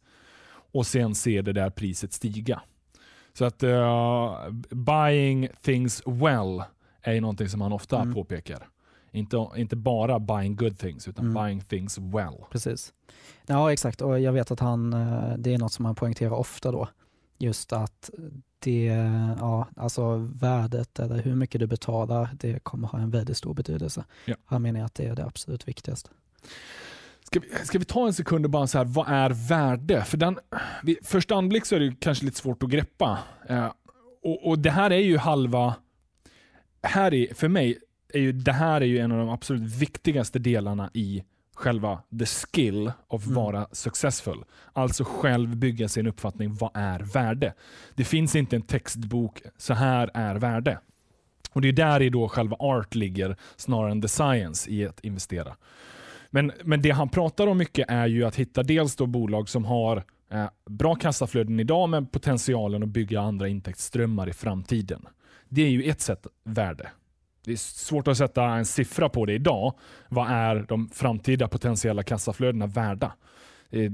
[0.72, 2.62] Och sen se det där priset stiga.
[3.34, 6.64] Så att uh, buying things well
[7.02, 8.14] är ju någonting som han ofta mm.
[8.14, 8.68] påpekar.
[9.12, 11.44] Inte, inte bara buying good things, utan mm.
[11.44, 12.46] buying things well.
[12.52, 12.94] Precis.
[13.46, 14.02] Ja, exakt.
[14.02, 16.90] Och jag vet att han, eh, det är något som han poängterar ofta då.
[17.38, 18.10] Just att
[18.60, 18.86] det,
[19.40, 24.06] ja, alltså värdet eller hur mycket du betalar, det kommer ha en väldigt stor betydelse.
[24.26, 24.36] Ja.
[24.46, 26.10] Han menar att det är det absolut viktigaste.
[27.32, 30.04] Ska vi, ska vi ta en sekund och bara så här, vad är värde?
[30.04, 30.40] För den,
[30.84, 33.20] vid första anblick så är det kanske lite svårt att greppa.
[33.50, 33.72] Eh,
[34.24, 35.76] och, och, Det här är ju halva,
[36.84, 37.78] här är, för mig,
[38.14, 41.24] är ju, det här är ju en av de absolut viktigaste delarna i
[41.56, 43.36] själva the skill of mm.
[43.36, 44.44] vara successful.
[44.74, 47.54] Alltså själv bygga sin uppfattning, vad är värde?
[47.96, 50.80] Det finns inte en textbok, så här är värde.
[51.52, 55.00] Och Det är där i då själva art ligger, snarare än the science i att
[55.00, 55.56] investera.
[56.30, 59.66] Men, men det han pratar om mycket är ju att hitta dels då bolag som
[59.66, 65.08] har eh, bra kassaflöden idag men potentialen att bygga andra intäktsströmmar i framtiden.
[65.50, 66.90] Det är ju ett sätt värde.
[67.46, 69.74] Det är svårt att sätta en siffra på det idag.
[70.08, 73.14] Vad är de framtida potentiella kassaflödena värda?
[73.70, 73.92] Det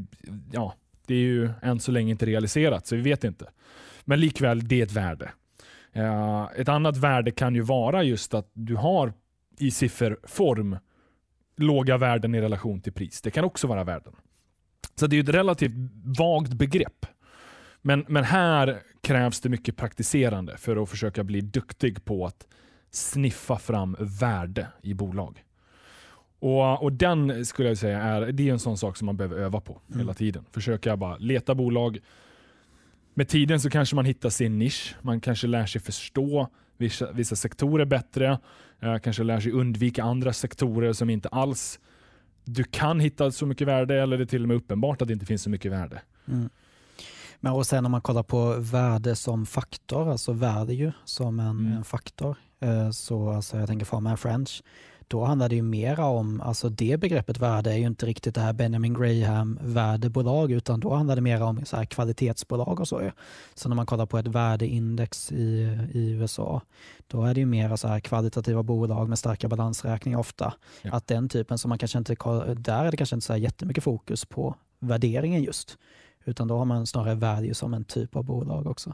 [0.52, 0.74] ja,
[1.08, 3.50] det är ju än så länge inte realiserat, så vi vet inte.
[4.06, 5.32] Men likväl, det är ett värde.
[5.93, 9.13] Eh, ett annat värde kan ju vara just att du har
[9.58, 10.78] i sifferform
[11.58, 13.22] låga värden i relation till pris.
[13.22, 14.13] Det kan också vara värden.
[14.96, 15.74] Så det är ett relativt
[16.20, 17.06] vagt begrepp.
[17.82, 22.48] Men, men här krävs det mycket praktiserande för att försöka bli duktig på att
[22.91, 25.44] sniffa fram värde i bolag.
[26.39, 29.38] Och, och Den skulle jag säga är, det är en sån sak som man behöver
[29.38, 30.00] öva på mm.
[30.00, 30.46] hela tiden.
[30.52, 32.00] Försöka bara leta bolag.
[33.13, 34.96] Med tiden så kanske man hittar sin nisch.
[35.02, 38.39] Man kanske lär sig förstå vissa, vissa sektorer bättre.
[38.86, 41.80] Eh, kanske lär sig undvika andra sektorer som inte alls
[42.45, 45.13] du kan hitta så mycket värde eller det är till och med uppenbart att det
[45.13, 46.02] inte finns så mycket värde.
[46.28, 46.50] Mm.
[47.39, 51.48] Men och sen om man kollar på värde som faktor, alltså värde ju som en,
[51.48, 51.71] mm.
[51.71, 52.38] en faktor.
[52.60, 54.63] Eh, så alltså jag tänker Farmer French
[55.08, 58.41] då handlar det ju mera om, alltså det begreppet värde är ju inte riktigt det
[58.41, 63.12] här Benjamin Graham värdebolag utan då handlar det mer om så här kvalitetsbolag och så.
[63.54, 66.62] Så när man kollar på ett värdeindex i, i USA
[67.08, 70.54] då är det ju mer så här kvalitativa bolag med starka balansräkningar ofta.
[70.82, 70.94] Ja.
[70.94, 72.15] Att den typen som man kanske inte,
[72.54, 75.78] där är det kanske inte så här jättemycket fokus på värderingen just.
[76.26, 78.94] Utan då har man snarare value som en typ av bolag också.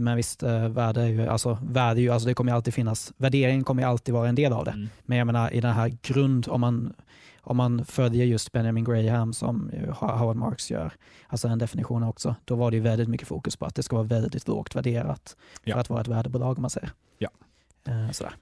[0.00, 3.12] Men visst, eh, värde är ju, alltså, värde är ju, alltså det kommer alltid finnas,
[3.16, 4.70] värderingen kommer alltid vara en del av det.
[4.70, 4.88] Mm.
[5.02, 6.92] Men jag menar i den här grund, om man,
[7.40, 10.92] om man följer just Benjamin Graham som Howard Marks gör,
[11.28, 13.96] alltså en definition också, då var det ju väldigt mycket fokus på att det ska
[13.96, 15.74] vara väldigt lågt värderat ja.
[15.74, 16.90] för att vara ett värdebolag om man säger.
[17.18, 17.30] Ja.
[17.86, 18.32] Eh, sådär.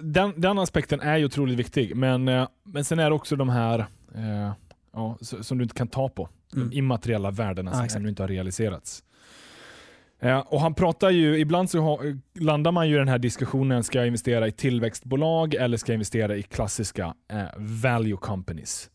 [0.00, 3.48] Den, den aspekten är ju otroligt viktig, men, eh, men sen är det också de
[3.48, 3.86] här
[4.92, 6.28] ja, som du inte kan ta på.
[6.54, 6.70] Mm.
[6.70, 9.02] De immateriella värdena som ännu inte har realiserats.
[10.20, 12.00] Eh, och han pratar ju, ibland så ha,
[12.34, 15.96] landar man ju i den här diskussionen, ska jag investera i tillväxtbolag eller ska jag
[15.96, 18.90] investera i klassiska eh, value companies?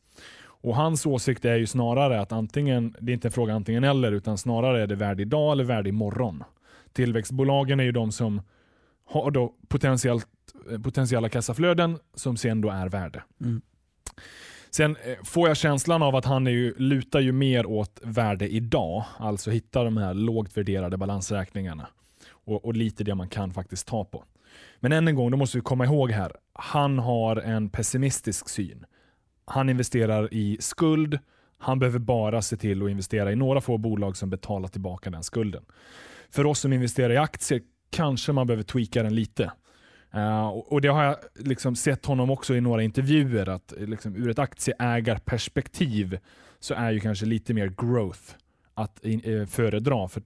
[0.63, 4.11] Och Hans åsikt är ju snarare att antingen, det är inte en fråga antingen eller,
[4.11, 6.43] utan snarare är det värde idag eller värde imorgon.
[6.93, 8.41] Tillväxtbolagen är ju de som
[9.05, 10.27] har då potentiellt,
[10.71, 13.23] eh, potentiella kassaflöden som sen då är värde.
[13.41, 13.61] Mm.
[14.71, 18.47] Sen eh, får jag känslan av att han är ju, lutar ju mer åt värde
[18.47, 21.87] idag, alltså hitta de här lågt värderade balansräkningarna
[22.29, 24.23] och, och lite det man kan faktiskt ta på.
[24.79, 28.85] Men än en gång, då måste vi komma ihåg här, han har en pessimistisk syn.
[29.45, 31.19] Han investerar i skuld,
[31.57, 35.23] han behöver bara se till att investera i några få bolag som betalar tillbaka den
[35.23, 35.63] skulden.
[36.29, 39.51] För oss som investerar i aktier kanske man behöver tweaka den lite.
[40.15, 44.29] Uh, och Det har jag liksom sett honom också i några intervjuer, att liksom, ur
[44.29, 46.19] ett aktieägarperspektiv
[46.59, 48.21] så är ju kanske lite mer growth
[48.73, 50.07] att in, uh, föredra.
[50.07, 50.23] För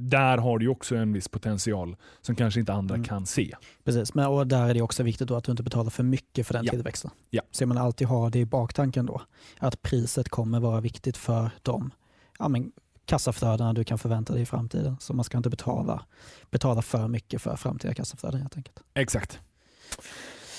[0.00, 3.06] där har du också en viss potential som kanske inte andra mm.
[3.06, 3.54] kan se.
[3.84, 6.54] Precis, men och där är det också viktigt att du inte betalar för mycket för
[6.54, 6.70] den ja.
[6.70, 7.10] tillväxten.
[7.30, 7.42] Ja.
[7.50, 9.22] Så man alltid har det i baktanken då,
[9.58, 11.90] att priset kommer vara viktigt för dem.
[12.38, 12.72] Ja, men
[13.08, 14.96] kassaflödena du kan förvänta dig i framtiden.
[15.00, 16.04] Så man ska inte betala,
[16.50, 18.80] betala för mycket för framtida kassaflöden helt enkelt.
[18.94, 19.40] Exakt.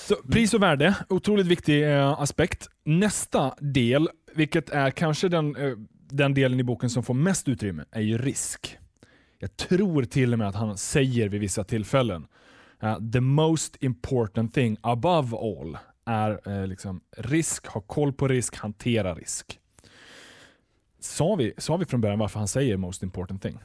[0.07, 2.67] Så pris och värde, otroligt viktig eh, aspekt.
[2.83, 5.71] Nästa del, vilket är kanske den, eh,
[6.09, 8.77] den delen i boken som får mest utrymme, är ju risk.
[9.39, 12.27] Jag tror till och med att han säger vid vissa tillfällen,
[12.83, 18.55] uh, the most important thing above all är eh, liksom risk, ha koll på risk,
[18.55, 19.58] hantera risk.
[20.99, 23.59] Sa vi, sa vi från början varför han säger most important thing?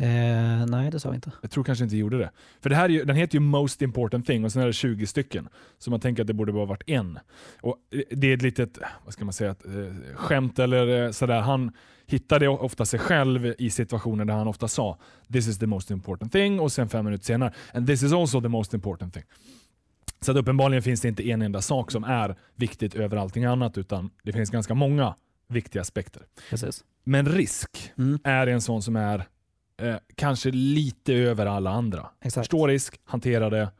[0.00, 1.32] Eh, nej, det sa vi inte.
[1.42, 2.30] Jag tror kanske inte gjorde det.
[2.60, 5.06] För det här är, den heter ju most important thing och sen är det 20
[5.06, 5.48] stycken.
[5.78, 7.18] Så man tänker att det borde bara varit en.
[7.60, 7.76] Och
[8.10, 11.40] Det är ett litet vad ska man säga, ett, eh, skämt eller eh, sådär.
[11.40, 11.72] Han
[12.06, 14.98] hittade ofta sig själv i situationer där han ofta sa
[15.32, 18.40] “this is the most important thing” och sen fem minuter senare “and this is also
[18.40, 19.24] the most important thing”.
[20.20, 24.10] Så uppenbarligen finns det inte en enda sak som är viktigt över allting annat utan
[24.22, 25.14] det finns ganska många
[25.48, 26.22] viktiga aspekter.
[26.50, 26.84] Precis.
[27.04, 28.18] Men risk mm.
[28.24, 29.28] är en sån som är
[29.82, 32.06] eh, kanske lite över alla andra.
[32.20, 32.46] Exakt.
[32.46, 33.70] Förstå risk, hantera det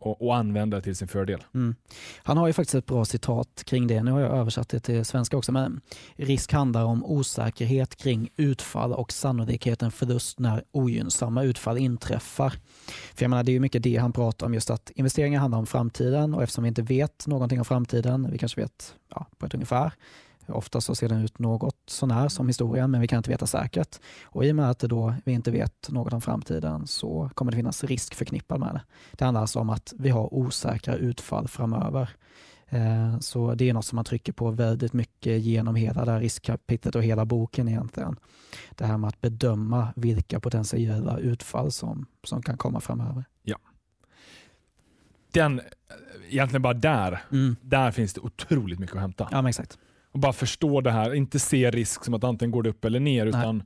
[0.00, 1.44] och, och använda det till sin fördel.
[1.54, 1.74] Mm.
[2.22, 4.02] Han har ju faktiskt ett bra citat kring det.
[4.02, 5.52] Nu har jag översatt det till svenska också.
[5.52, 5.80] Men
[6.16, 12.50] risk handlar om osäkerhet kring utfall och sannolikheten förlust när ogynnsamma utfall inträffar.
[13.14, 15.58] För jag menar, det är ju mycket det han pratar om, just att investeringar handlar
[15.58, 19.46] om framtiden och eftersom vi inte vet någonting om framtiden, vi kanske vet ja, på
[19.46, 19.92] ett ungefär,
[20.52, 24.00] Ofta så ser den ut något sånär som historien, men vi kan inte veta säkert.
[24.24, 27.56] Och I och med att då vi inte vet något om framtiden så kommer det
[27.56, 28.82] finnas risk förknippad med det.
[29.12, 32.10] Det handlar alltså om att vi har osäkra utfall framöver.
[32.68, 36.20] Eh, så det är något som man trycker på väldigt mycket genom hela det här
[36.20, 38.16] riskkapitlet och hela boken egentligen.
[38.70, 43.24] Det här med att bedöma vilka potentiella utfall som, som kan komma framöver.
[43.42, 43.58] Ja.
[45.32, 45.60] Den,
[46.28, 47.56] egentligen bara där, mm.
[47.62, 49.28] där finns det otroligt mycket att hämta.
[49.30, 49.78] Ja, exakt
[50.12, 51.14] och bara förstå det här.
[51.14, 53.26] Inte se risk som att antingen går det upp eller ner.
[53.26, 53.62] utan.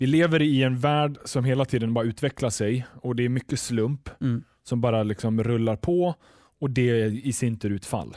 [0.00, 3.60] Vi lever i en värld som hela tiden bara utvecklar sig och det är mycket
[3.60, 4.44] slump mm.
[4.64, 6.14] som bara liksom rullar på
[6.60, 8.16] och det är i sin tur utfall.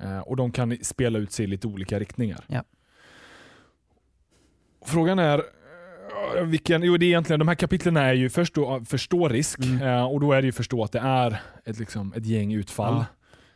[0.00, 2.44] Eh, och De kan spela ut sig i lite olika riktningar.
[2.46, 2.64] Ja.
[4.84, 5.42] Frågan är,
[6.36, 9.58] eh, vilken, jo, det är egentligen, de här kapitlen är ju först då förstå risk
[9.58, 9.82] mm.
[9.82, 13.04] eh, och då är det ju förstå att det är ett, liksom, ett gäng utfall.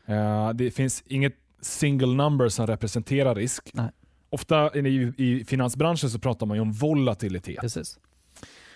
[0.06, 0.48] Ja.
[0.48, 3.70] Eh, det finns inget single number som representerar risk.
[3.72, 3.90] Nej.
[4.30, 7.60] Ofta i, i finansbranschen så pratar man ju om volatilitet.
[7.60, 7.98] Precis.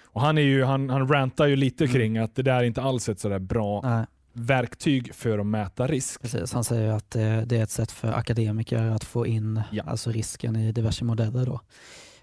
[0.03, 1.95] Och han, är ju, han, han rantar ju lite mm.
[1.95, 4.05] kring att det där är inte alls ett sådär bra Nej.
[4.33, 6.23] verktyg för att mäta risk.
[6.23, 9.83] Precis, han säger att det, det är ett sätt för akademiker att få in ja.
[9.87, 11.47] alltså risken i diverse modeller.
[11.47, 11.61] Då.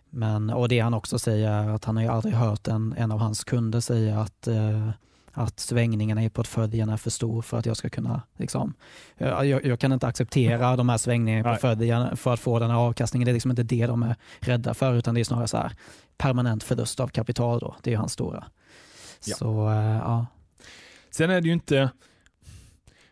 [0.09, 3.11] Men, och Det han också säger är att han har ju aldrig hört en, en
[3.11, 4.89] av hans kunder säga att eh,
[5.37, 8.21] att svängningarna i portföljen är för stor för att jag ska kunna...
[8.37, 8.73] Liksom,
[9.17, 12.77] jag, jag kan inte acceptera de här svängningarna i portföljen för att få den här
[12.77, 13.25] avkastningen.
[13.25, 15.71] Det är liksom inte det de är rädda för utan det är snarare så här,
[16.17, 17.59] permanent förlust av kapital.
[17.59, 17.75] Då.
[17.81, 18.43] Det är hans stora.
[19.25, 19.35] Ja.
[19.35, 20.25] Så, äh, ja.
[21.11, 21.89] Sen är det ju inte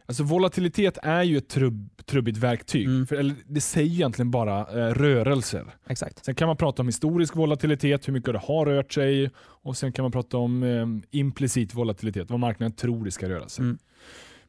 [0.06, 2.86] Alltså volatilitet är ju ett trubb, trubbigt verktyg.
[2.86, 3.08] Mm.
[3.08, 5.66] För, eller, det säger egentligen bara eh, rörelser.
[5.88, 6.26] Exakt.
[6.26, 9.32] Sen kan man prata om historisk volatilitet, hur mycket det har rört sig.
[9.38, 13.50] Och Sen kan man prata om eh, implicit volatilitet, vad marknaden tror det ska röra
[13.50, 13.64] sig.
[13.64, 13.78] Mm.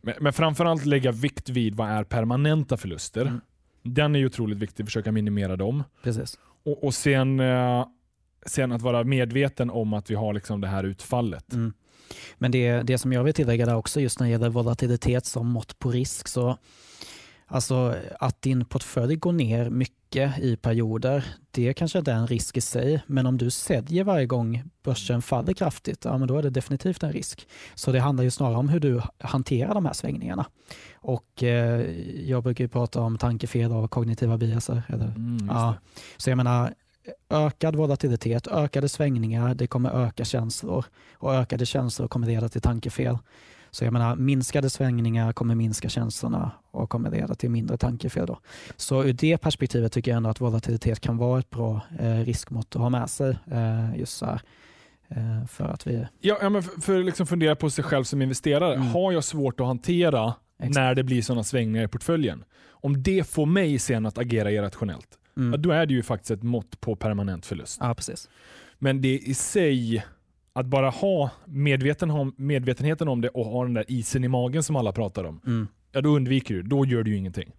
[0.00, 3.22] Men, men framförallt lägga vikt vid vad är permanenta förluster.
[3.22, 3.40] Mm.
[3.82, 5.82] Den är ju otroligt viktig, försöka minimera dem.
[6.02, 6.38] Precis.
[6.64, 7.86] Och, och sen, eh,
[8.46, 11.52] sen att vara medveten om att vi har liksom det här utfallet.
[11.52, 11.72] Mm.
[12.38, 15.48] Men det, det som jag vill tillägga där också just när det gäller volatilitet som
[15.48, 16.58] mått på risk så
[17.46, 22.56] Alltså att din portfölj går ner mycket i perioder, det kanske inte är en risk
[22.56, 26.42] i sig, men om du säljer varje gång börsen faller kraftigt, ja men då är
[26.42, 27.48] det definitivt en risk.
[27.74, 30.46] Så det handlar ju snarare om hur du hanterar de här svängningarna.
[30.94, 31.80] Och eh,
[32.28, 34.82] jag brukar ju prata om tankefel och kognitiva biaser.
[34.88, 35.74] Eller, Mm, ja.
[36.16, 36.74] Så jag menar,
[37.30, 43.18] ökad volatilitet, ökade svängningar, det kommer öka känslor och ökade känslor kommer leda till tankefel.
[43.70, 48.26] Så jag menar, minskade svängningar kommer minska känslorna och kommer leda till mindre tankefel.
[48.26, 48.38] Då.
[48.76, 52.76] Så ur det perspektivet tycker jag ändå att volatilitet kan vara ett bra eh, riskmått
[52.76, 53.38] att ha med sig.
[53.50, 54.40] Eh, just så här,
[55.08, 56.06] eh, för att vi...
[56.20, 58.74] Ja, ja, men för, för liksom fundera på sig själv som investerare.
[58.74, 58.86] Mm.
[58.86, 60.74] Har jag svårt att hantera Exakt.
[60.74, 62.44] när det blir sådana svängningar i portföljen?
[62.68, 65.50] Om det får mig sen att agera irrationellt, Mm.
[65.52, 67.78] ja, då är det ju faktiskt ett mått på permanent förlust.
[67.82, 68.28] Ja, precis.
[68.78, 70.04] Men det i sig,
[70.52, 74.76] att bara ha medveten medvetenheten om det och ha den där isen i magen som
[74.76, 75.68] alla pratar om, Mm.
[75.92, 77.52] ja då undviker du Då gör du ju ingenting.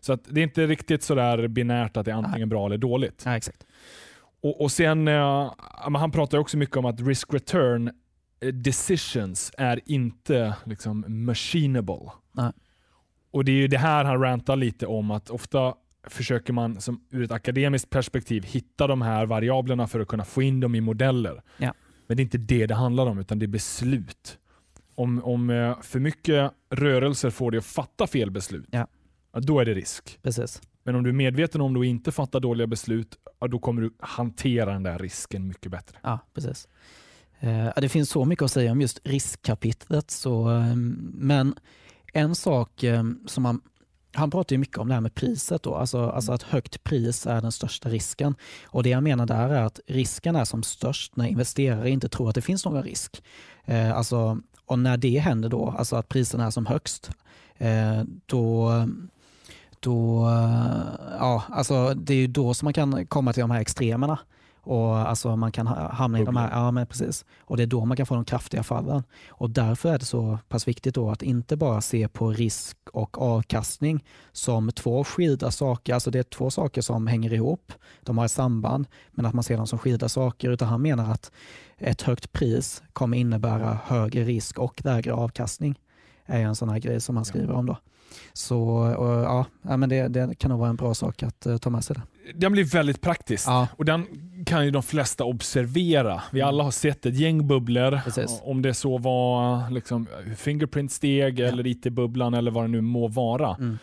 [0.00, 3.22] Så att det är inte riktigt sådär binärt att det är antingen bra eller dåligt.
[3.26, 3.66] Ja, exakt.
[4.42, 5.52] Och, och sen, eh,
[5.94, 7.90] han pratar också mycket om att risk return
[8.40, 12.10] eh, decisions är inte liksom machinable.
[12.32, 12.52] Nej.
[13.30, 15.74] Och det är ju det här han rantar lite om, att ofta
[16.08, 20.42] försöker man som, ur ett akademiskt perspektiv hitta de här variablerna för att kunna få
[20.42, 21.42] in dem i modeller.
[21.58, 21.74] Ja.
[22.06, 24.38] Men det är inte det det handlar om, utan det är beslut.
[24.94, 28.86] Om, om eh, för mycket rörelser får dig att fatta fel beslut, Ja.
[29.32, 30.18] då är det risk.
[30.22, 30.62] precis.
[30.82, 33.16] Men om du är medveten om det och inte fattar dåliga beslut,
[33.50, 35.98] då kommer du hantera den där risken mycket bättre.
[36.02, 36.68] Ja, precis.
[37.40, 40.10] Eh, det finns så mycket att säga om just riskkapitlet.
[40.10, 40.74] Så, eh,
[41.14, 41.54] men
[42.12, 42.84] en sak
[43.26, 43.60] som man
[44.18, 45.62] han pratar ju mycket om det här med priset.
[45.62, 45.74] Då.
[45.74, 48.34] Alltså, alltså att högt pris är den största risken.
[48.64, 52.28] Och Det jag menar där är att risken är som störst när investerare inte tror
[52.28, 53.22] att det finns någon risk.
[53.64, 57.10] Eh, alltså, och när det händer då, alltså att priserna är som högst,
[57.58, 58.72] eh, då
[59.80, 63.60] då, eh, ja, alltså det är ju då som man kan komma till de här
[63.60, 64.18] extremerna.
[64.68, 67.24] Och alltså man kan ha- hamna i de här, ja men precis.
[67.40, 69.02] Och det är då man kan få de kraftiga fallen.
[69.28, 73.22] Och därför är det så pass viktigt då att inte bara se på risk och
[73.22, 75.94] avkastning som två skilda saker.
[75.94, 77.72] Alltså det är två saker som hänger ihop.
[78.02, 80.50] De har ett samband, men att man ser dem som skilda saker.
[80.50, 81.32] Utan han menar att
[81.78, 85.78] ett högt pris kommer innebära högre risk och lägre avkastning.
[86.26, 87.76] är en sån här grej som han skriver om då.
[88.32, 91.56] Så och, ja, ja, men det, det kan nog vara en bra sak att eh,
[91.56, 91.96] ta med sig.
[91.96, 92.02] Det.
[92.34, 93.48] Den blir väldigt praktisk.
[93.48, 93.68] Ja.
[93.76, 94.06] Och den
[94.46, 96.22] kan ju de flesta observera.
[96.30, 98.00] Vi alla har sett ett gäng bubblor.
[98.04, 98.40] Precis.
[98.42, 103.54] Om det så var liksom, Fingerprint steg eller IT-bubblan eller vad det nu må vara.
[103.54, 103.78] Mm.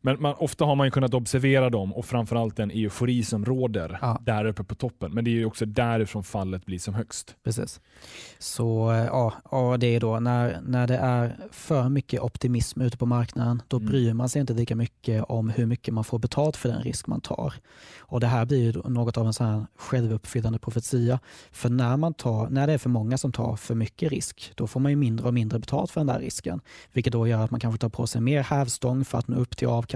[0.00, 3.98] Men man, ofta har man ju kunnat observera dem och framförallt den eufori som råder
[4.02, 4.18] Ja.
[4.22, 5.12] där uppe på toppen.
[5.12, 7.36] Men det är ju också därifrån fallet blir som högst.
[7.44, 7.80] Precis.
[8.38, 12.96] Så eh, ja, och det är då när, när det är för mycket optimism ute
[12.96, 13.88] på marknaden, då Mm.
[13.88, 17.06] bryr man sig inte lika mycket om hur mycket man får betalt för den risk
[17.06, 17.54] man tar.
[17.98, 21.18] Och det här blir ju något av en sån här självuppfyllande profetia.
[21.52, 24.66] För när, man tar, när det är för många som tar för mycket risk, då
[24.66, 26.60] får man ju mindre och mindre betalt för den där risken.
[26.92, 29.56] Vilket då gör att man kanske tar på sig mer hävstång för att nå upp
[29.56, 29.95] till avkastning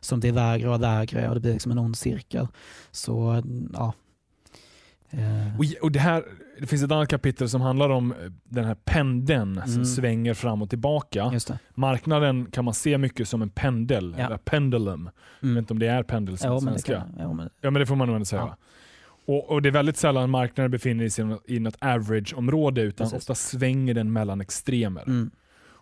[0.00, 2.46] som blir lägre och lägre och det blir liksom en ond cirkel.
[2.90, 3.92] Så ja.
[5.10, 6.24] Eh, Och, det, här,
[6.60, 9.84] det finns ett annat kapitel som handlar om eh, den här pendeln som Mm.
[9.84, 11.32] svänger fram och tillbaka.
[11.74, 14.26] Marknaden kan man se mycket som en pendel, Ja.
[14.26, 15.04] eller pendulum.
[15.04, 15.58] Jag vet Mm.
[15.58, 16.92] inte om det är pendel som Ja, men svenska.
[17.00, 18.42] kan, ja, men, Ja men det får man nog ändå säga.
[18.42, 18.56] Ja.
[19.34, 23.04] Och, och Det är väldigt sällan marknaden befinner sig i något- i något average-område utan
[23.04, 23.18] Precis.
[23.18, 25.02] ofta svänger den mellan extremer.
[25.06, 25.30] mm,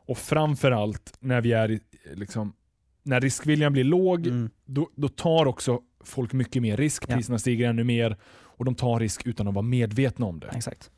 [0.07, 1.81] Och framförallt när vi är i,
[2.15, 2.53] liksom,
[3.05, 7.05] när riskviljan blir låg, mm, då, då tar också folk mycket mer risk.
[7.09, 7.15] Ja.
[7.17, 10.49] Priserna stiger ännu mer och de tar risk utan att vara medvetna om det.
[10.49, 10.91] exakt.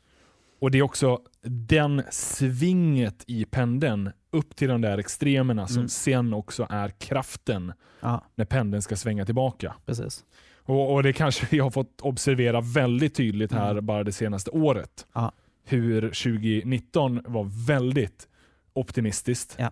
[0.59, 5.89] Och det är också den svinget i pendeln upp till de där extremerna som Mm.
[5.89, 9.75] sen också är kraften Ja, när pendeln ska svänga tillbaka.
[9.85, 10.25] precis.
[10.55, 13.85] Och, och Det kanske vi har fått observera väldigt tydligt här Mm.
[13.85, 15.07] bara det senaste året.
[15.13, 15.31] Ja.
[15.65, 18.27] Hur 2019 var väldigt
[18.73, 19.55] optimistiskt.
[19.59, 19.71] Ja.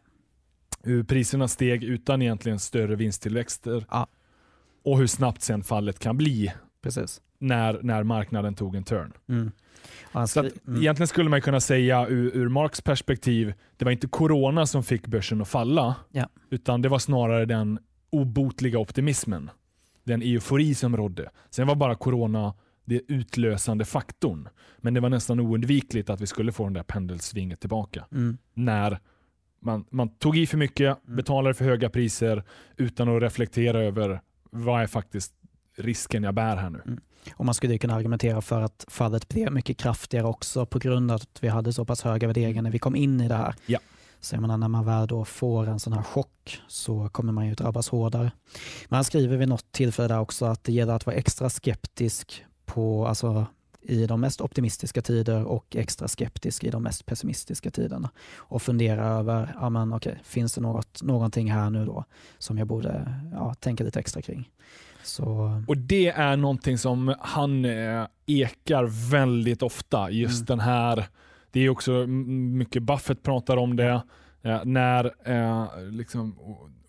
[0.85, 3.85] Hur priserna steg utan egentligen större vinsttillväxter.
[3.89, 4.07] Ja.
[4.83, 7.21] Och hur snabbt sen fallet kan bli precis.
[7.39, 9.13] när, när marknaden tog en turn.
[9.29, 9.51] Mm.
[10.11, 13.91] Han Så att, mm, Egentligen skulle man kunna säga ur, ur Marks perspektiv, det var
[13.91, 16.29] inte corona som fick börsen att falla, Ja.
[16.49, 19.49] utan det var snarare den obotliga optimismen.
[20.03, 21.29] Den eufori som rådde.
[21.49, 22.53] Sen var bara corona
[22.85, 24.47] det utlösande faktorn.
[24.77, 28.05] Men det var nästan oundvikligt att vi skulle få den där pendelsvinget tillbaka.
[28.11, 28.99] mm, När
[29.65, 31.15] man, man tog i för mycket, Mm.
[31.15, 32.43] betalade för höga priser
[32.77, 35.33] utan att reflektera över vad är faktiskt
[35.77, 36.97] risken jag bär här nu.
[37.35, 41.15] och man skulle kunna argumentera för att fallet blev mycket kraftigare också på grund av
[41.15, 43.55] att vi hade så pass höga värderingar när vi kom in i det här.
[43.65, 43.79] Ja.
[44.19, 47.47] Så jag menar, när man väl då får en sån här chock så kommer man
[47.47, 48.31] ju drabbas hårdare.
[48.89, 53.07] Men han skriver vid något tillfälle också att det gäller att vara extra skeptisk på,
[53.07, 53.45] alltså
[53.87, 58.09] i de mest optimistiska tider och extra skeptisk i de mest pessimistiska tiderna.
[58.35, 62.05] Och fundera över, ja men okej, finns det något, någonting här nu då
[62.37, 64.49] som jag borde ja, tänka lite extra kring?
[65.03, 65.51] Så...
[65.67, 70.45] Och det är någonting som han eh, ekar väldigt ofta, just mm.
[70.45, 71.05] den här,
[71.51, 74.01] det är också mycket Buffett pratar om det,
[74.41, 76.35] eh, när eh, liksom,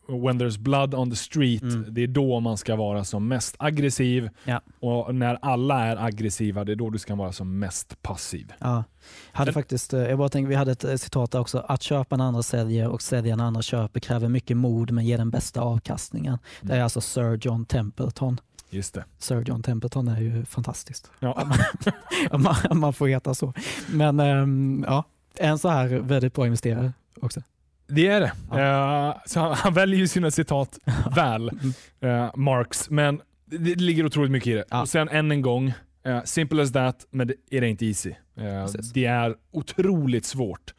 [0.08, 1.84] when there's blood on the street, mm.
[1.88, 4.30] det är då man ska vara som mest aggressiv.
[4.44, 4.60] Ja.
[4.80, 8.52] Och när alla är aggressiva, det är då du ska vara som mest passiv.
[8.58, 8.84] Ja.
[9.32, 11.58] Hade faktiskt, eh, jag bara tänkte, vi hade ett eh, citat där också.
[11.58, 15.18] Att köpa när andra säljer och sälja när andra köper kräver mycket mod men ger
[15.18, 16.32] den bästa avkastningen.
[16.32, 16.40] Mm.
[16.60, 18.40] Det är alltså Sir John Templeton.
[18.70, 19.04] Just det.
[19.18, 21.10] Sir John Templeton är ju fantastiskt.
[21.18, 21.52] Ja.
[22.38, 23.52] man, man får heta så.
[23.86, 25.04] Men ähm, ja,
[25.38, 27.42] en så här väldigt bra investerare också.
[27.88, 28.32] Det är det.
[28.50, 29.14] Ja.
[29.16, 30.78] Uh, så han, han, väljer ju sina citat
[31.16, 31.50] väl,
[32.04, 34.64] uh, Marx, men det, det, ligger otroligt mycket i det.
[34.70, 34.80] Ja.
[34.80, 35.72] Och sen än en gång,
[36.08, 38.14] uh, simple as that, men det, är inte easy.
[38.94, 40.74] det är otroligt svårt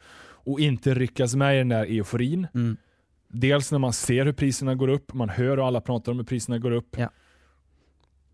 [0.46, 2.46] att inte ryckas med i den där euforin.
[2.54, 2.76] Mm.
[3.28, 6.24] Dels när man ser hur priserna går upp, man hör hur alla pratar om hur
[6.24, 6.96] priserna går upp.
[6.98, 7.10] Ja.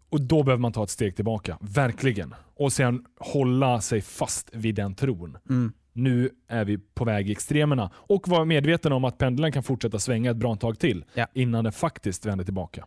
[0.09, 2.35] Och Då behöver man ta ett steg tillbaka, verkligen.
[2.57, 5.39] Och sen hålla sig fast vid den tron.
[5.51, 7.91] Mm nu är vi på väg i extremerna.
[7.95, 11.27] Och vara medveten om att pendeln kan fortsätta svänga ett bra tag till ja.
[11.35, 12.87] innan den faktiskt vänder tillbaka.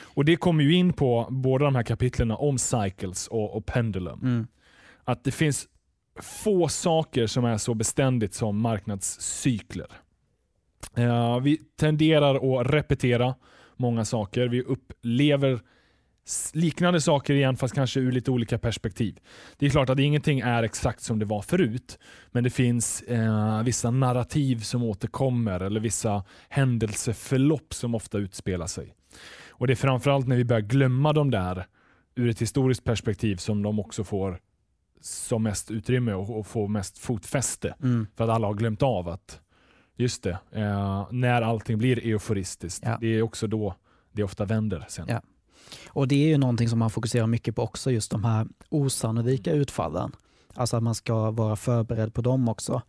[0.00, 4.20] Och Det kommer ju in på båda de här kapitlen om cycles och, och pendulum.
[4.22, 4.46] Mm.
[5.04, 5.68] Att det finns
[6.20, 9.86] få saker som är så beständigt som marknadscykler.
[10.98, 13.34] Uh, vi tenderar att repetera
[13.76, 14.48] många saker.
[14.48, 15.60] Vi upplever
[16.52, 19.18] liknande saker igen fast kanske ur lite olika perspektiv.
[19.58, 21.98] Det är klart att ingenting är exakt som det var förut,
[22.30, 28.94] men det finns eh, vissa narrativ som återkommer eller vissa händelseförlopp som ofta utspelar sig.
[29.48, 31.66] Och Det är framförallt när vi börjar glömma dem där
[32.14, 34.40] ur ett historiskt perspektiv som de också får
[35.00, 37.74] som mest utrymme och, och får mest fotfäste.
[37.82, 38.06] Mm.
[38.16, 39.40] För att alla har glömt av att,
[39.96, 42.98] just det, eh, när allting blir euforistiskt, ja.
[43.00, 43.74] det är också då
[44.12, 45.06] det ofta vänder sen.
[45.08, 45.20] Ja.
[45.88, 49.52] Och det är ju någonting som man fokuserar mycket på också, just de här osannolika
[49.52, 50.12] utfallen.
[50.54, 52.82] Alltså att man ska vara förberedd på dem också.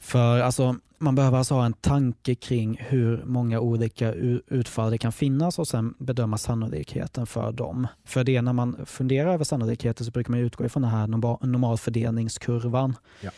[0.00, 5.12] För alltså, man behöver alltså ha en tanke kring hur många olika utfall det kan
[5.12, 7.86] finnas och sen bedöma sannolikheten för dem.
[8.04, 11.06] För det när man funderar över sannolikheten så brukar man utgå ifrån den här
[11.46, 12.96] normalfördelningskurvan.
[13.20, 13.30] Ja.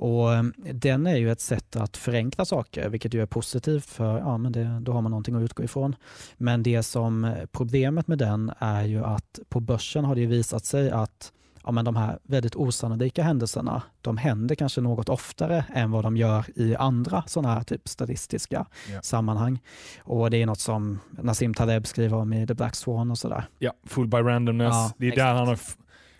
[0.00, 0.42] Och eh,
[0.72, 4.52] Den är ju ett sätt att förenkla saker, vilket ju är positivt för ja, men
[4.52, 5.96] det, då har man någonting att utgå ifrån.
[6.36, 10.64] Men det som eh, problemet med den är ju att på börsen har det visat
[10.64, 11.32] sig att
[11.64, 16.16] ja, men de här väldigt osannolika händelserna, de händer kanske något oftare än vad de
[16.16, 19.02] gör i andra sådana här typ statistiska ja.
[19.02, 19.58] sammanhang.
[19.98, 23.44] Och Det är något som Nassim Taleb skriver om i The Black Swan och sådär.
[23.58, 24.74] Ja, Full by randomness.
[24.74, 25.26] Ja, det är exakt.
[25.26, 25.58] där han har,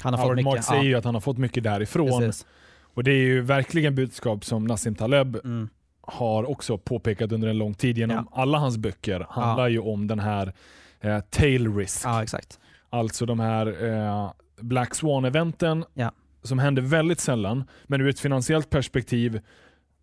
[0.02, 0.64] han har fått mycket.
[0.64, 2.20] säger ju att han har fått mycket därifrån.
[2.20, 2.46] Precis.
[2.94, 5.68] Och Det är ju verkligen budskap som Nassim Taleb mm.
[6.00, 8.42] har också påpekat under en lång tid genom ja.
[8.42, 9.26] alla hans böcker.
[9.30, 9.68] handlar ja.
[9.68, 10.52] ju om den här
[11.00, 12.04] eh, tail risk.
[12.04, 12.58] Ja, exakt.
[12.90, 16.12] Alltså de här eh, Black Swan-eventen ja.
[16.42, 19.40] som händer väldigt sällan, men ur ett finansiellt perspektiv,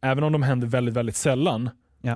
[0.01, 1.69] även om de händer väldigt, väldigt sällan,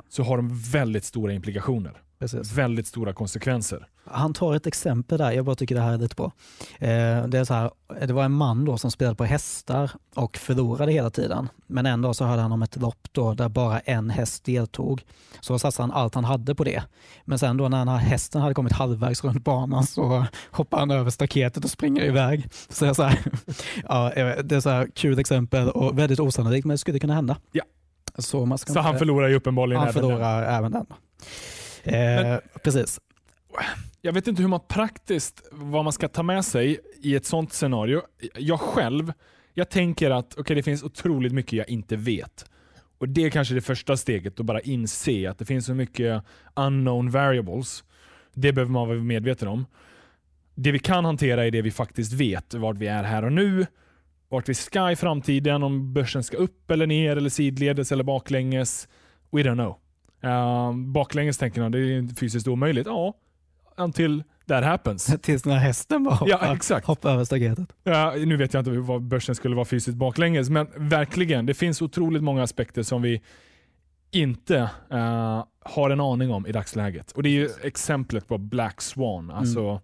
[0.09, 2.01] så har de väldigt stora implikationer.
[2.22, 2.51] Precis.
[2.51, 3.88] Väldigt stora konsekvenser.
[4.05, 6.32] Han tar ett exempel där, jag bara tycker det här är lite bra.
[6.80, 7.72] Eh, det, är så här,
[8.07, 11.49] det var en man då som spelade på hästar och förlorade hela tiden.
[11.67, 15.03] Men en dag så hörde han om ett lopp då där bara en häst deltog.
[15.39, 16.84] Så satsade han allt han hade på det.
[17.26, 20.91] Men sen då när den här hästen hade kommit halvvägs runt banan så hoppar han
[20.91, 22.47] över staketet och springer iväg.
[22.69, 23.19] Så jag så här,
[23.88, 24.11] ja,
[24.43, 27.38] det är så här kul exempel och väldigt osannolikt men det skulle kunna hända.
[27.51, 27.63] Ja.
[28.17, 30.53] Så, man ska så inte, han förlorar ju uppenbarligen han även förlorar den.
[30.53, 30.86] även den.
[31.84, 33.00] Eh, men, precis.
[34.02, 37.54] Jag vet inte hur man praktiskt, vad man ska ta med sig i ett sånt
[37.54, 38.02] scenario.
[38.38, 39.14] Jag själv,
[39.54, 42.46] jag tänker att okay, det finns otroligt mycket jag inte vet.
[42.98, 46.24] Och Det är kanske det första steget, att bara inse att det finns så mycket
[46.56, 47.84] unknown variables.
[48.34, 49.66] Det behöver man vara medveten om.
[50.56, 53.66] Det vi kan hantera är det vi faktiskt vet, vart vi är här och nu,
[54.30, 58.88] vart vi ska i framtiden, om börsen ska upp eller ner, eller sidledes eller baklänges.
[59.32, 59.81] We don't know.
[60.24, 62.88] Uh, baklänges tänker man, det är fysiskt omöjligt.
[62.88, 63.13] Ja,
[63.78, 65.05] until that happens.
[65.22, 66.88] Tills när hästen bara hoppar, ja, exakt.
[66.88, 67.69] hoppar över staketet.
[67.84, 71.82] Ja, nu vet jag inte vad börsen skulle vara fysiskt baklänges, men verkligen, det finns
[71.82, 73.22] otroligt många aspekter som vi
[74.11, 77.11] inte uh, har en aning om i dagsläget.
[77.11, 79.24] Och Det är ju exemplet på Black Swan.
[79.24, 79.36] Mm.
[79.36, 79.82] Alltså mm.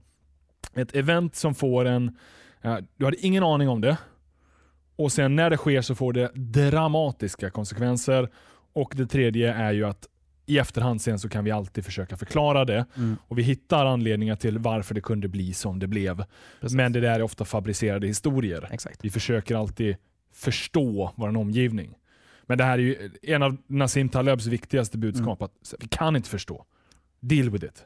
[0.73, 2.17] Ett event som får en...
[2.65, 3.97] Uh, du hade ingen aning om det.
[4.95, 8.29] Och sen när det sker så får det dramatiska konsekvenser
[8.73, 10.07] Och det tredje är ju att
[10.47, 13.17] i efterhand sen så kan vi alltid försöka förklara det Mm.
[13.27, 16.23] och vi hittar anledningar till varför det kunde bli som det blev.
[16.61, 16.75] Precis.
[16.75, 18.67] Men det där är ofta fabricerade historier.
[18.71, 19.05] Exakt.
[19.05, 19.95] Vi försöker alltid
[20.33, 21.95] förstå vår omgivning.
[22.45, 25.41] Men det här är ju en av Nassim Talebs viktigaste budskap.
[25.41, 26.65] Att vi kan inte förstå.
[27.19, 27.83] Deal with it.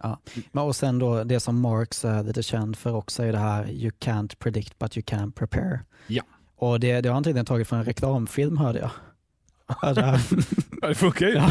[0.52, 3.70] Men och sen då det som Marx är lite känd för också är det här
[3.72, 5.80] you can't predict but you can prepare.
[6.08, 6.24] Ja.
[6.56, 8.92] Och det, det har han tydligen tagit från en reklamfilm hörde jag.
[9.82, 9.94] Ja,
[10.82, 11.34] det funkar ju.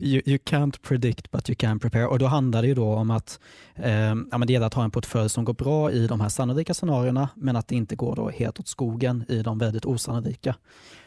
[0.00, 2.06] You, you can't predict but you can prepare.
[2.06, 3.40] Och då handlar det ju då om att
[3.74, 6.28] eh, ja, men det gäller att ha en portfölj som går bra i de här
[6.28, 10.56] sannolika scenarierna men att det inte går då helt åt skogen i de väldigt osannolika.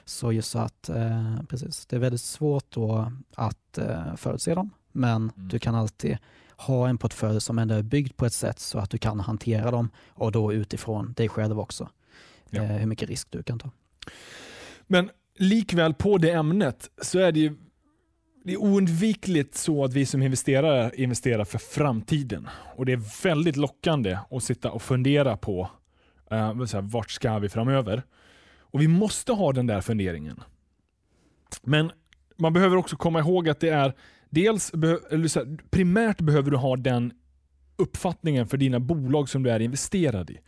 [0.06, 4.70] Så just så att eh, precis, det är väldigt svårt då att eh, förutse dem
[4.92, 5.32] men Mm.
[5.50, 6.18] du kan alltid
[6.58, 9.72] ha en portfölj som ändå är byggd på ett sätt så att du kan hantera
[9.72, 11.90] dem och då utifrån dig själv också.
[12.50, 12.64] Ja.
[12.64, 13.70] Eh, hur mycket risk du kan ta.
[14.88, 17.56] Men likväl på det ämnet så är det ju
[18.48, 22.50] det är oundvikligt så att vi som investerare investerar för framtiden.
[22.76, 25.70] Och Det är väldigt lockande att sitta och fundera på
[26.32, 28.04] eh, så här, vart ska vi framöver.
[28.60, 30.44] Och Vi måste ha den där funderingen.
[31.64, 31.92] Men
[32.38, 33.94] man behöver också komma ihåg att det är
[34.30, 34.74] dels
[35.12, 37.14] eller så här, primärt behöver du ha den
[37.76, 40.40] uppfattningen för dina bolag som du är investerad i.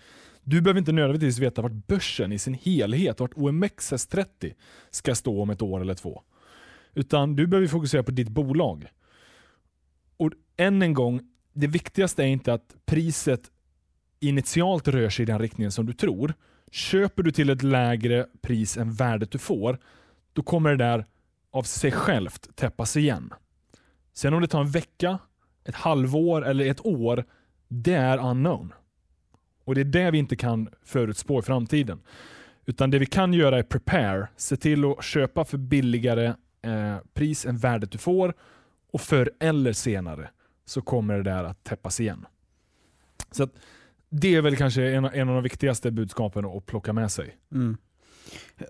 [0.43, 4.53] Du behöver inte nödvändigtvis veta vart börsen i sin helhet, vart OMXS30
[4.89, 6.23] ska stå om ett år eller två.
[6.93, 8.87] Utan du behöver fokusera på ditt bolag.
[10.17, 11.21] Och än en gång,
[11.53, 13.41] det viktigaste är inte att priset
[14.19, 16.33] initialt rör sig i den riktningen som du tror.
[16.71, 19.79] Köper du till ett lägre pris än värdet du får,
[20.33, 21.05] då kommer det där
[21.51, 23.33] av sig självt täppas igen.
[24.13, 25.19] Sen om det tar en vecka,
[25.63, 27.25] ett halvår eller ett år,
[27.67, 28.73] det är unknown.
[29.69, 32.01] Och det är det vi inte kan förutspå i framtiden.
[32.65, 37.45] Utan det vi kan göra är prepare, se till att köpa för billigare eh, pris
[37.45, 38.33] än värdet du får
[38.91, 40.29] och förr eller senare
[40.65, 42.25] så kommer det där att täppas igen.
[43.31, 43.53] Så att
[44.09, 47.37] det är väl kanske en, en av de viktigaste budskapen att plocka med sig.
[47.51, 47.77] Mm.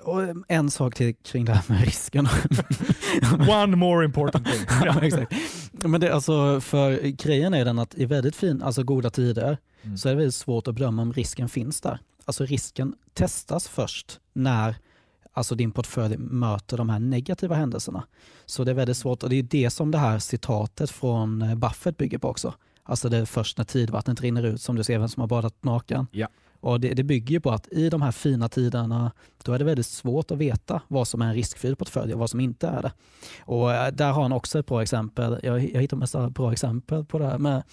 [0.03, 2.27] Och en sak till kring det här med risken.
[3.63, 4.65] One more important thing.
[4.85, 5.33] ja, exakt.
[5.71, 9.97] Men det, alltså, för grejen är den att i väldigt fin, alltså goda tider Mm.
[9.97, 11.99] så är det väldigt svårt att bedöma om risken finns där.
[12.25, 14.75] Alltså risken testas först när
[15.33, 18.03] alltså din portfölj möter de här negativa händelserna.
[18.45, 21.55] Så det är väldigt svårt och det är det som det här citatet från eh,
[21.55, 22.53] Buffett bygger på också.
[22.83, 25.63] Alltså det är först när tidvattnet rinner ut som du ser vem som har badat
[25.63, 26.07] naken.
[26.11, 26.27] Ja.
[26.59, 29.11] Och det, det bygger ju på att i de här fina tiderna
[29.43, 32.29] då är det väldigt svårt att veta vad som är en riskfylld portfölj och vad
[32.29, 32.91] som inte är det.
[33.41, 35.39] Och eh, där har han också ett bra exempel.
[35.43, 37.37] Jag, jag hittar massa bra exempel på det här.
[37.37, 37.63] Med,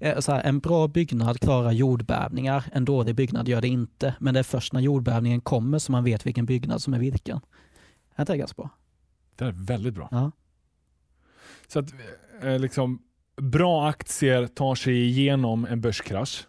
[0.00, 4.14] eh, så här, en bra byggnad klarar jordbävningar, en dålig byggnad gör det inte.
[4.20, 7.40] Men det är först när jordbävningen kommer som man vet vilken byggnad som är vilken.
[8.16, 8.70] Är det ganska bra?
[9.36, 10.08] Det är väldigt bra.
[10.10, 10.30] Ja.
[11.68, 11.94] Så att
[12.42, 13.02] eh, liksom,
[13.36, 16.46] bra aktier tar sig igenom en börskrasch.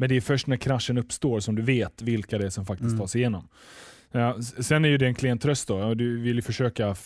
[0.00, 2.88] Men det är först när kraschen uppstår som du vet vilka det är som faktiskt
[2.88, 2.98] Mm.
[2.98, 3.48] tar sig igenom.
[4.12, 5.94] Ja, sen är ju det en klen tröst då.
[5.94, 6.96] Du vill ju försöka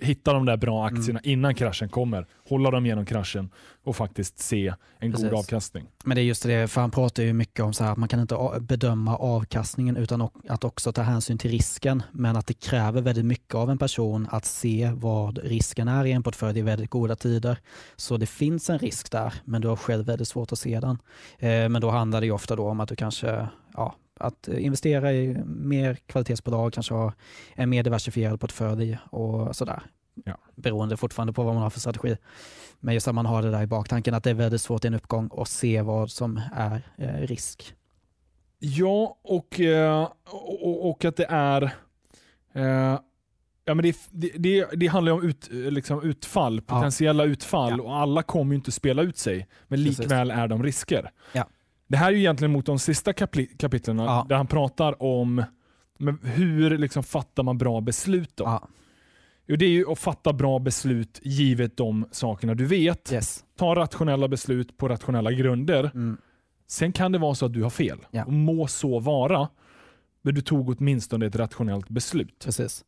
[0.00, 0.98] hitta de där bra Mm.
[1.00, 2.26] aktierna innan kraschen kommer.
[2.48, 3.50] Hålla dem genom kraschen
[3.84, 5.30] och faktiskt se en Precis.
[5.30, 5.86] god avkastning.
[6.04, 8.08] Men det är just det, för han pratar ju mycket om så här att man
[8.08, 12.02] kan inte bedöma avkastningen utan att också ta hänsyn till risken.
[12.12, 16.12] Men att det kräver väldigt mycket av en person att se vad risken är i
[16.12, 17.58] en portfölj i väldigt goda tider.
[17.96, 20.98] Så det finns en risk där, men du har själv väldigt svårt att se den.
[21.38, 25.12] Eh, Men då handlar det ju ofta då om att du kanske ja, att investera
[25.12, 27.12] i mer kvalitetsbolag, kanske ha
[27.54, 29.82] en mer diversifierad portfölj och sådär.
[30.24, 30.38] Ja.
[30.54, 32.16] Beroende fortfarande på vad man har för strategi.
[32.80, 34.88] Men just att man har det där i baktanken att det är väldigt svårt i
[34.88, 37.74] en uppgång att se vad som är eh, risk.
[38.58, 41.62] Ja, och, eh, och, och att det är...
[42.52, 42.98] Eh,
[43.64, 43.96] ja, men det,
[44.38, 46.74] det, det, handlar om ut, liksom utfall, Ja.
[46.74, 47.84] potentiella utfall Ja.
[47.84, 49.48] och alla kommer ju inte spela ut sig.
[49.68, 49.98] Men Precis.
[49.98, 51.10] likväl är de risker.
[51.32, 51.48] Ja.
[51.88, 53.12] Det här är ju egentligen mot de sista
[53.58, 54.26] kapitlen Ja.
[54.28, 55.44] där han pratar om
[56.22, 58.36] hur liksom fattar man bra beslut.
[58.36, 58.44] Då?
[58.44, 63.12] Ja, det är ju att fatta bra beslut givet de sakerna du vet.
[63.12, 63.44] yes.
[63.58, 65.84] Ta rationella beslut på rationella grunder.
[65.94, 66.16] Mm.
[66.66, 67.98] Sen kan det vara så att du har fel.
[68.10, 68.24] Ja.
[68.24, 69.48] Och må så vara.
[70.22, 72.38] Men du tog åtminstone ett rationellt beslut.
[72.44, 72.84] Precis.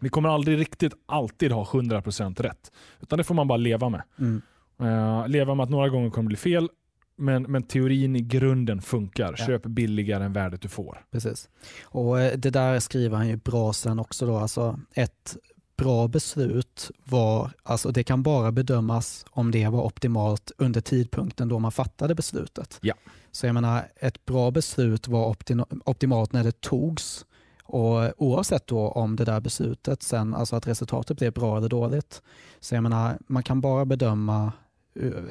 [0.00, 2.72] Vi kommer aldrig riktigt alltid ha 100% rätt.
[3.00, 4.02] Utan det får man bara leva med.
[4.18, 4.42] Mm.
[4.80, 6.68] Eh, leva med att några gånger kommer det bli fel.
[7.16, 9.34] Men, men teorin i grunden funkar.
[9.38, 9.46] Ja.
[9.46, 11.04] Köp billigare än värdet du får.
[11.10, 11.48] Precis.
[11.84, 14.36] Och eh, det där skriver han ju bra sen också då.
[14.36, 15.36] Alltså ett
[15.76, 21.58] bra beslut var, alltså det kan bara bedömas om det var optimalt under tidpunkten då
[21.58, 22.78] man fattade beslutet.
[22.80, 22.94] Ja.
[23.32, 27.26] Så jag menar, ett bra beslut var opti- optimalt när det togs
[27.64, 32.22] Och Oavsett då om det där beslutet sen, alltså att resultatet blev bra eller dåligt,
[32.60, 34.52] så jag menar, man kan bara bedöma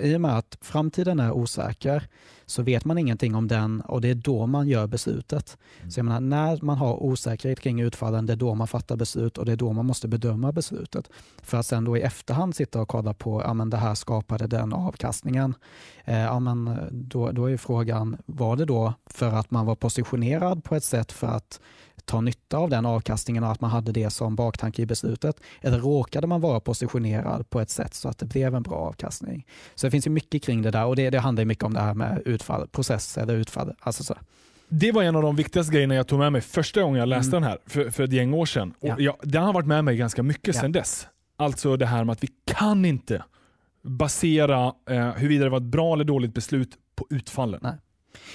[0.02, 2.08] i och med att framtiden är osäker
[2.46, 5.58] så vet man ingenting om den och det är då man gör beslutet.
[5.80, 5.92] Mm.
[5.92, 9.38] Så jag menar, när man har osäkerhet kring utfallen, det är då man fattar beslut
[9.38, 11.10] och det är då man måste bedöma beslutet.
[11.44, 14.48] För att sen då i efterhand sitta och kolla på, ja men det här skapade
[14.48, 15.56] den avkastningen.
[16.06, 20.64] Eh, ja men då, då är frågan, var det då för att man var positionerad
[20.64, 21.60] på ett sätt för att
[22.06, 25.40] ta nytta av den avkastningen och att man hade det som baktanke i beslutet?
[25.62, 29.46] Eller råkade man vara positionerad på ett sätt så att det blev en bra avkastning?
[29.76, 31.80] Så det finns ju mycket kring det där och det, det handlar mycket om det
[31.80, 33.74] här med utfall, process eller utfall.
[33.80, 34.16] Alltså så.
[34.70, 37.38] Det var en av de viktigaste grejerna jag tog med mig första gången jag läste
[37.38, 37.42] mm.
[37.42, 38.74] den här, för, för ett gäng år sedan.
[38.80, 38.96] Och ja.
[39.00, 40.62] jag, den har varit med mig ganska mycket ja.
[40.62, 41.08] sedan dess.
[41.38, 43.24] Alltså det här med att vi kan inte
[43.82, 47.60] basera eh, huruvida det var ett bra eller dåligt beslut på utfallen.
[47.64, 47.74] Nej.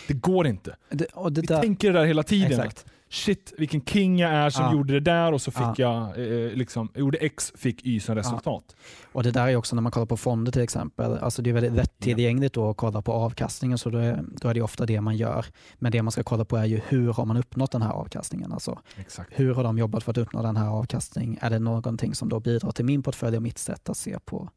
[0.08, 0.76] Det går inte.
[0.90, 2.52] Det, det vi där, tänker det där hela tiden.
[2.52, 4.72] Exakt shit vilken king jag är som ja.
[4.72, 5.74] gjorde det där och så fick ja.
[5.76, 8.64] jag, eh, liksom, gjorde X, fick Y som resultat.
[8.68, 9.08] Ja.
[9.12, 11.54] Och Det där är också när man kollar på fonder till exempel, alltså det är
[11.54, 15.16] väldigt lättillgängligt att kolla på avkastningen så då är, då är det ofta det man
[15.16, 15.46] gör.
[15.78, 18.52] Men det man ska kolla på är ju hur har man uppnått den här avkastningen?
[18.52, 19.30] Alltså, Exakt.
[19.34, 21.38] Hur har de jobbat för att uppnå den här avkastningen?
[21.40, 24.48] Är det någonting som då bidrar till min portfölj och mitt sätt att se på,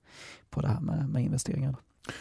[0.49, 1.75] på det här med, med investeringar?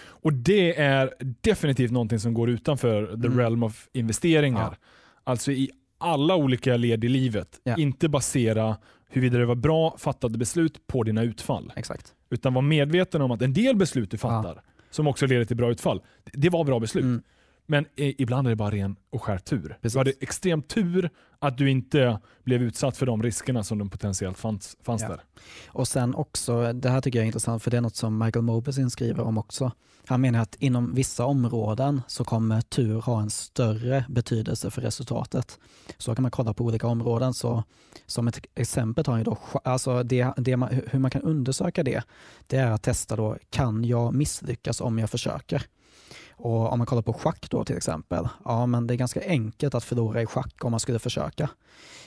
[0.04, 3.38] Och Det är definitivt någonting som går utanför the mm.
[3.38, 4.78] realm of investeringar.
[5.24, 5.70] Alltså i
[6.02, 7.60] alla olika led i livet.
[7.64, 7.76] Ja.
[7.76, 8.76] Inte basera
[9.08, 11.72] huruvida det var bra fattade beslut på dina utfall.
[11.76, 12.14] Exakt.
[12.30, 14.62] Utan vara medveten om att en del beslut du fattar, ja.
[14.90, 17.04] som också leder till bra utfall, det var bra beslut.
[17.04, 17.22] Mm.
[17.66, 19.78] Men ibland är det bara ren och skär tur.
[19.82, 19.92] Precis.
[19.92, 24.38] Du hade extrem tur att du inte blev utsatt för de riskerna som de potentiellt
[24.38, 25.08] fanns, fanns ja.
[25.08, 25.20] där.
[25.66, 28.44] Och sen också, det här tycker jag är intressant för det är något som Michael
[28.44, 29.72] Mobesin skriver om också.
[30.06, 35.58] Han menar att inom vissa områden så kommer tur ha en större betydelse för resultatet.
[35.98, 37.34] Så kan man kolla på olika områden.
[37.34, 37.64] Så
[38.06, 42.02] som ett exempel tar han då, alltså det, det man, hur man kan undersöka det,
[42.46, 45.62] det är att testa då, kan jag misslyckas om jag försöker?
[46.36, 49.74] Och om man kollar på schack då till exempel, ja men det är ganska enkelt
[49.74, 51.48] att förlora i schack om man skulle försöka.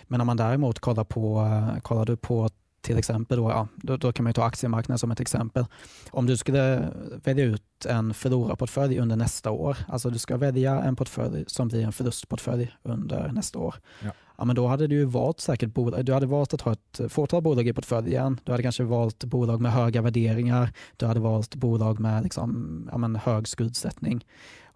[0.04, 1.50] Men om man däremot kollar på,
[1.82, 2.50] kollar du på
[2.86, 5.66] till exempel, då, ja, då, då, kan man ta aktiemarknaden som ett exempel.
[6.12, 6.92] Om du skulle
[7.24, 11.84] välja ut en förlorarportfölj under nästa år, alltså du ska välja en portfölj som blir
[11.84, 13.76] en förlustportfölj under nästa år.
[14.04, 14.12] Ja.
[14.38, 17.42] ja men då hade du valt säkert bolag, du hade valt att ha ett fåtal
[17.42, 18.40] bolag i portföljen.
[18.44, 20.70] Du hade kanske valt bolag med höga värderingar.
[20.98, 24.26] Du hade valt bolag med liksom, ja, men hög skuldsättning.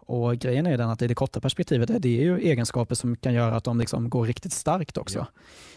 [0.10, 3.34] Och grejen är den att i det korta perspektivet är det ju egenskaper som kan
[3.34, 5.20] göra att de liksom går riktigt starkt också.
[5.20, 5.26] Ja.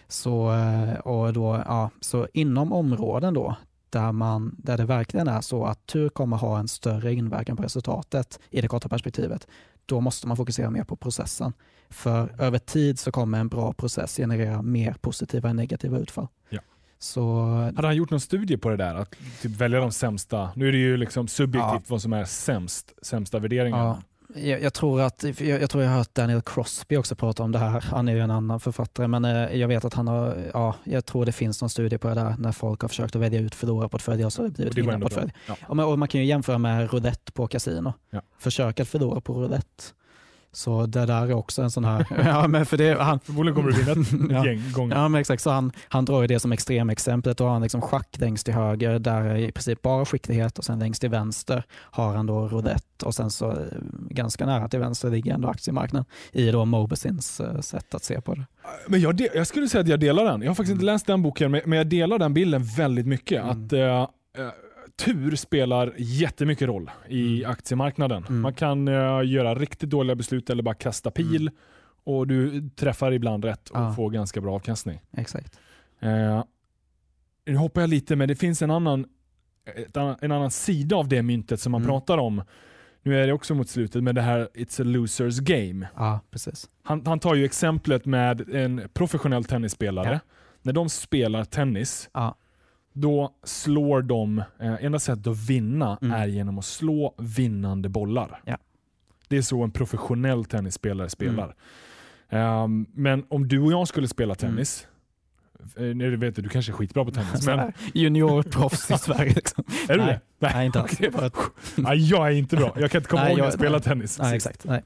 [0.09, 3.57] Så, eh, och då, ja, så inom områden då,
[3.91, 7.63] där, man, där det verkligen är så att tur kommer ha en större inverkan på
[7.63, 9.47] resultatet i det korta perspektivet,
[9.87, 11.53] då måste man fokusera mer på processen.
[11.91, 16.29] För över tid så kommer en bra process generera mer positiva än negativa utfall.
[16.49, 16.61] Ja.
[16.99, 17.45] Så,
[17.77, 18.95] Hade han gjort någon studie på det där?
[18.95, 21.83] Att typ välja de sämsta, nu är det ju liksom subjektivt ja.
[21.87, 23.83] vad som är sämst, sämsta värderingarna.
[23.85, 24.03] Ja.
[24.35, 27.53] Jag, jag, tror att, jag, jag, tror jag har hört Daniel Crosby också prata om
[27.53, 27.81] det här.
[27.81, 31.07] Han är ju en annan författare, men eh, jag vet att han har, ja, jag
[31.07, 33.55] tror det finns någon studie på det där när folk har försökt att välja ut
[33.55, 35.33] förlorarportföljer och så har det blivit vinnarportfölj.
[35.47, 35.57] Ja.
[35.69, 37.95] Och, man, och man kan ju jämföra med roulette på kasino.
[38.11, 38.23] Ja.
[38.39, 39.85] Försök att förlora på roulette
[40.53, 42.07] så det där är också en sån här...
[42.25, 43.77] ja, men för det, han, Förmodligen kommer du
[44.17, 44.97] vinna ett gäng gånger.
[44.97, 45.43] Ja, men exakt.
[45.43, 47.39] Så han, han drar ju det som extremexemplet.
[47.39, 50.65] Då har han liksom schack längst till höger, där är i princip bara skicklighet och
[50.65, 53.57] sen längst till vänster har han då roulette och sen så eh,
[54.11, 58.35] ganska nära till vänster ligger ändå aktiemarknaden i då Mobesins eh, sätt att se på
[58.35, 58.45] det.
[58.87, 60.43] Men jag, jag skulle säga att jag delar den.
[60.43, 63.43] Jag har faktiskt inte läst den boken, men jag delar den bilden väldigt mycket.
[63.43, 63.51] Mm.
[63.51, 64.07] Att uh,
[65.05, 67.51] tur spelar jättemycket roll i mm.
[67.51, 68.25] aktiemarknaden.
[68.29, 68.41] Mm.
[68.41, 71.55] Man kan uh, göra riktigt dåliga beslut eller bara kasta pil mm.
[72.05, 73.93] och du träffar ibland rätt och ja.
[73.93, 75.01] får ganska bra avkastning.
[75.17, 75.59] Exakt.
[76.03, 76.45] Uh,
[77.47, 79.07] nu hoppar jag lite, men det finns en annan,
[80.21, 81.89] en annan sida av det myntet som man mm.
[81.89, 82.43] pratar om.
[83.03, 85.89] Nu är det också mot slutet, men det här It's a losers game.
[85.97, 86.71] Ja, precis.
[86.83, 90.13] Han, han tar ju exemplet med en professionell tennisspelare.
[90.13, 90.19] Ja.
[90.63, 92.37] När de spelar tennis ja
[92.93, 96.21] då slår de, eh, enda sättet att vinna mm.
[96.21, 98.43] är genom att slå vinnande bollar.
[98.45, 98.59] Ja.
[99.29, 101.55] Det är så en professionell tennisspelare spelar.
[102.29, 102.63] Mm.
[102.63, 104.87] Um, men om du och jag skulle spela tennis,
[105.77, 106.01] mm.
[106.01, 107.47] eh, vet du, du kanske är skitbra på tennis.
[107.47, 107.73] men...
[107.95, 109.33] Juniorproffs i Sverige.
[109.35, 109.65] Liksom.
[109.89, 110.53] Är du nej, det?
[110.55, 111.01] Nej, inte alls.
[111.77, 112.77] nej, jag är inte bra.
[112.77, 114.19] Jag kan inte komma nej, ihåg när jag spelade tennis.
[114.19, 114.65] Nej, exakt.
[114.65, 114.83] Nej.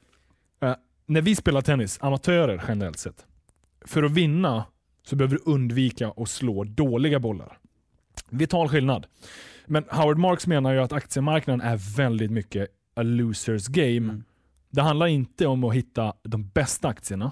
[0.63, 0.73] Uh,
[1.05, 3.25] när vi spelar tennis, amatörer generellt sett,
[3.85, 4.65] för att vinna
[5.03, 7.57] så behöver du undvika att slå dåliga bollar.
[8.29, 9.07] Vital skillnad.
[9.65, 13.97] Men Howard Marks menar ju att aktiemarknaden är väldigt mycket a losers game.
[13.97, 14.23] Mm.
[14.69, 17.31] Det handlar inte om att hitta de bästa aktierna,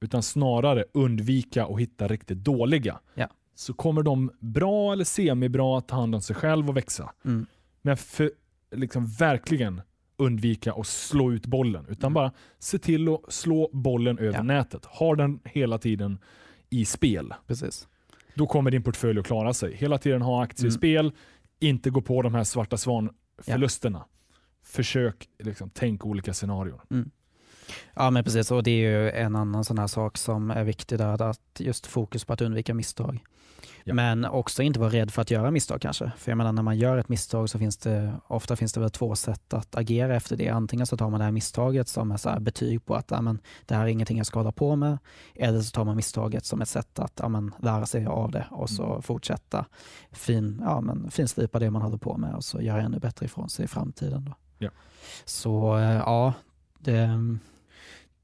[0.00, 3.00] utan snarare undvika och hitta riktigt dåliga.
[3.14, 3.28] Ja.
[3.54, 7.12] Så kommer de bra eller semibra ta hand om sig själv och växa.
[7.24, 7.46] Mm.
[7.82, 8.30] Men för,
[8.76, 9.80] liksom verkligen
[10.18, 11.86] undvika att slå ut bollen.
[11.88, 12.14] Utan Mm.
[12.14, 14.42] bara se till att slå bollen över Ja.
[14.42, 14.84] nätet.
[14.84, 16.18] Ha den hela tiden
[16.70, 17.34] i spel.
[17.46, 17.88] Precis.
[18.36, 19.74] Då kommer din portfölj att klara sig.
[19.74, 20.78] Hela tiden ha aktier i Mm.
[20.78, 21.12] spel.
[21.60, 24.04] Inte gå på de här svarta svan-förlusterna.
[24.64, 26.80] Försök liksom, tänk olika scenarion.
[27.94, 30.98] Ja men precis, och det är ju en annan sån här sak som är viktig
[30.98, 33.24] där, att just fokus på att undvika misstag.
[33.88, 33.94] Ja.
[33.94, 36.12] Men också inte vara rädd för att göra misstag kanske.
[36.18, 38.90] För jag menar när man gör ett misstag så finns det ofta finns det väl
[38.90, 40.48] två sätt att agera efter det.
[40.48, 43.38] Antingen så tar man det här misstaget som är så betyg på att ja, men,
[43.66, 44.98] det här är ingenting jag ska hålla på med.
[45.34, 48.46] Eller så tar man misstaget som ett sätt att ja, men, lära sig av det
[48.50, 49.02] och så Mm.
[49.02, 49.64] fortsätta
[50.12, 53.48] fin, ja, men, finslipa det man håller på med och så göra ännu bättre ifrån
[53.48, 54.24] sig i framtiden.
[54.24, 54.34] Då.
[54.58, 54.70] Ja.
[55.24, 56.34] Så eh, ja,
[56.78, 57.08] det,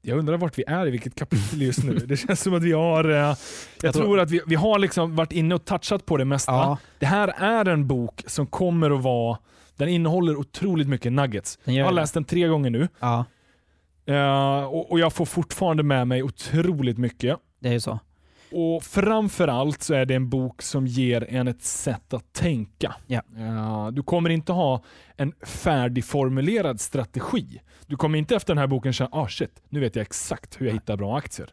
[0.05, 1.93] Jag undrar vart vi är i vilket kapitel just nu.
[2.05, 3.09] Det känns som att vi har...
[3.09, 3.35] eh, Jag,
[3.81, 6.51] Jag tror- tror att vi, vi har liksom varit inne och touchat på det mesta.
[6.51, 9.37] ja, Det här är en bok som kommer att vara...
[9.75, 11.59] Den innehåller otroligt mycket nuggets.
[11.63, 13.25] Jag har läst den tre gånger nu Ja,
[14.05, 17.37] eh, och, och jag får fortfarande med mig otroligt mycket.
[17.59, 17.99] det är ju så.
[18.55, 22.95] Och framförallt så är det en bok som ger en ett sätt att tänka.
[23.37, 24.83] Eh, Du kommer inte ha
[25.17, 27.61] en färdigformulerad strategi.
[27.87, 30.65] Du kommer inte efter den här boken känna ah shit, nu vet jag exakt hur
[30.65, 31.49] jag hittar bra aktier.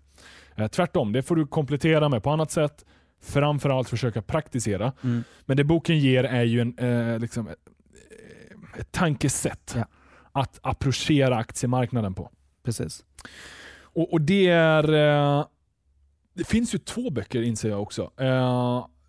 [0.56, 2.84] Eh, Tvärtom, det får du komplettera med på annat sätt.
[3.22, 4.92] Framförallt försöka praktisera.
[5.04, 5.24] Mm.
[5.46, 7.58] Men det boken ger är ju en, eh, liksom, ett,
[8.78, 9.84] ett tankesätt Ja.
[10.32, 12.30] att approchera aktiemarknaden på.
[12.64, 13.04] Precis.
[13.82, 14.92] Och, och det är...
[15.38, 15.44] Eh,
[16.34, 18.10] det finns ju två böcker inser jag också.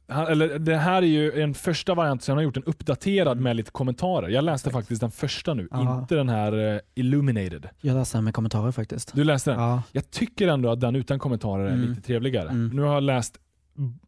[0.08, 3.38] Han- eller, det här är ju en första variant, så han har gjort en uppdaterad
[3.40, 4.30] med lite kommentarer.
[4.30, 4.84] Jag läste Perfekt.
[4.86, 6.00] faktiskt den första nu, Ja.
[6.00, 7.70] inte den här eh, Illuminated.
[7.82, 9.16] Jag läser den med kommentarer faktiskt.
[9.16, 9.60] Du läste den?
[9.60, 11.90] Ja, Jag tycker ändå att den utan kommentarer är Mm.
[11.90, 12.50] lite trevligare.
[12.50, 12.70] Mm.
[12.76, 13.38] Nu har jag läst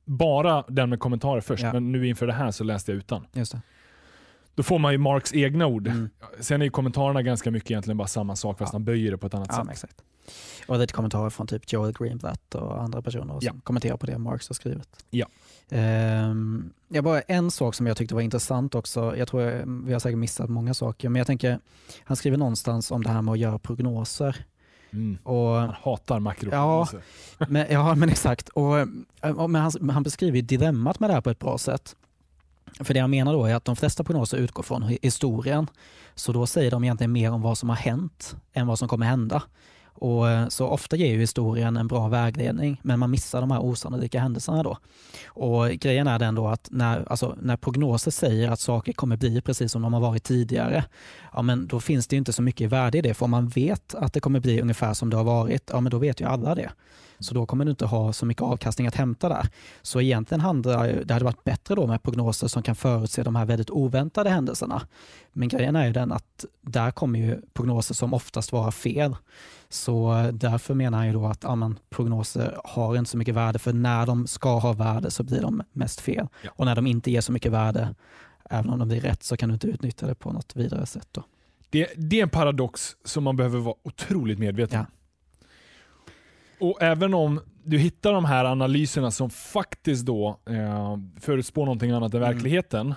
[0.06, 1.74] bara den med kommentarer först, Ja.
[1.74, 3.26] men nu inför det här så läste jag utan.
[3.34, 3.62] just det.
[4.56, 5.88] Då får man ju Marks egna ord.
[5.88, 6.10] Mm.
[6.40, 8.76] Sen är ju kommentarerna ganska mycket egentligen bara samma sak fast Ja.
[8.76, 10.04] han böjer det på ett annat Ja, sätt.
[10.68, 13.54] Och lite kommentarer från typ Joel Greenblatt och andra personer som Ja.
[13.64, 15.06] kommenterar på det Marx har skrivit.
[15.10, 15.26] Ja.
[15.70, 19.94] Ehm, jag bara en sak som jag tyckte var intressant också, jag tror jag, vi
[19.94, 21.60] har säkert missat många saker, men jag tänker,
[22.04, 24.46] han skriver någonstans om det här med att göra prognoser.
[24.94, 25.18] Mm.
[25.24, 27.02] Och, Han hatar makroprognoser.
[27.48, 28.50] men, ja, men exakt.
[28.50, 28.74] Och,
[29.38, 31.96] och, men han, han beskriver dilemmat med det här på ett bra sätt.
[32.80, 35.68] För det jag menar då är att de flesta prognoser utgår från historien.
[36.16, 39.06] Så då säger de egentligen mer om vad som har hänt än vad som kommer
[39.06, 39.44] hända.
[39.96, 43.64] Och eh, så ofta ger ju historien en bra vägledning, men man missar de här
[43.64, 44.78] osannolika händelserna då.
[45.28, 49.42] Och grejen är den då att när, alltså, när prognoser säger att saker kommer bli
[49.42, 50.86] precis som de har varit tidigare,
[51.34, 53.14] ja men då finns det ju inte så mycket värde i det.
[53.14, 55.92] För om man vet att det kommer bli ungefär som det har varit, ja men
[55.92, 56.72] då vet ju alla det.
[57.24, 59.48] Så då kommer du inte ha så mycket avkastning att hämta där.
[59.82, 63.46] Så egentligen handlar det hade varit bättre då med prognoser som kan förutse de här
[63.46, 64.82] väldigt oväntade händelserna.
[65.34, 69.16] Men grejen är ju den att där kommer ju prognoser som oftast vara fel.
[69.70, 73.74] Så därför menar han ju då att ja, prognoser har inte så mycket värde för
[73.74, 76.28] när de ska ha värde så blir de mest fel.
[76.42, 76.52] Ja.
[76.56, 77.96] Och när de inte ger så mycket värde,
[78.50, 81.08] även om de blir rätt, så kan du inte utnyttja det på något vidare sätt.
[81.12, 81.24] Då.
[81.70, 84.86] Det, det är en paradox som man behöver vara otroligt medveten om.
[84.90, 85.03] Ja.
[86.64, 92.14] Och även om du hittar de här analyserna som faktiskt då eh, förutspår någonting annat
[92.14, 92.34] än Mm.
[92.34, 92.94] verkligheten.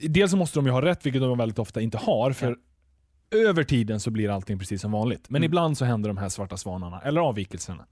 [0.00, 2.32] Dels måste de ju ha rätt, vilket de väldigt ofta inte har.
[2.32, 2.56] För
[3.30, 5.30] över tiden så blir allting precis som vanligt.
[5.30, 5.46] Men Mm.
[5.46, 7.86] ibland så händer de här svarta svanarna, eller avvikelserna.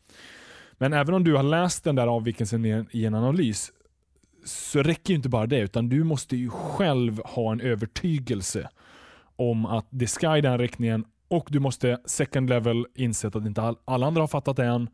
[0.72, 3.72] Men även om du har läst den där avvikelsen i en, i en analys,
[4.44, 8.68] så räcker ju inte bara det, utan du måste ju själv ha en övertygelse
[9.36, 13.62] om att det ska i den riktningen och du måste second level inse att inte
[13.62, 14.88] all, alla andra har fattat det än.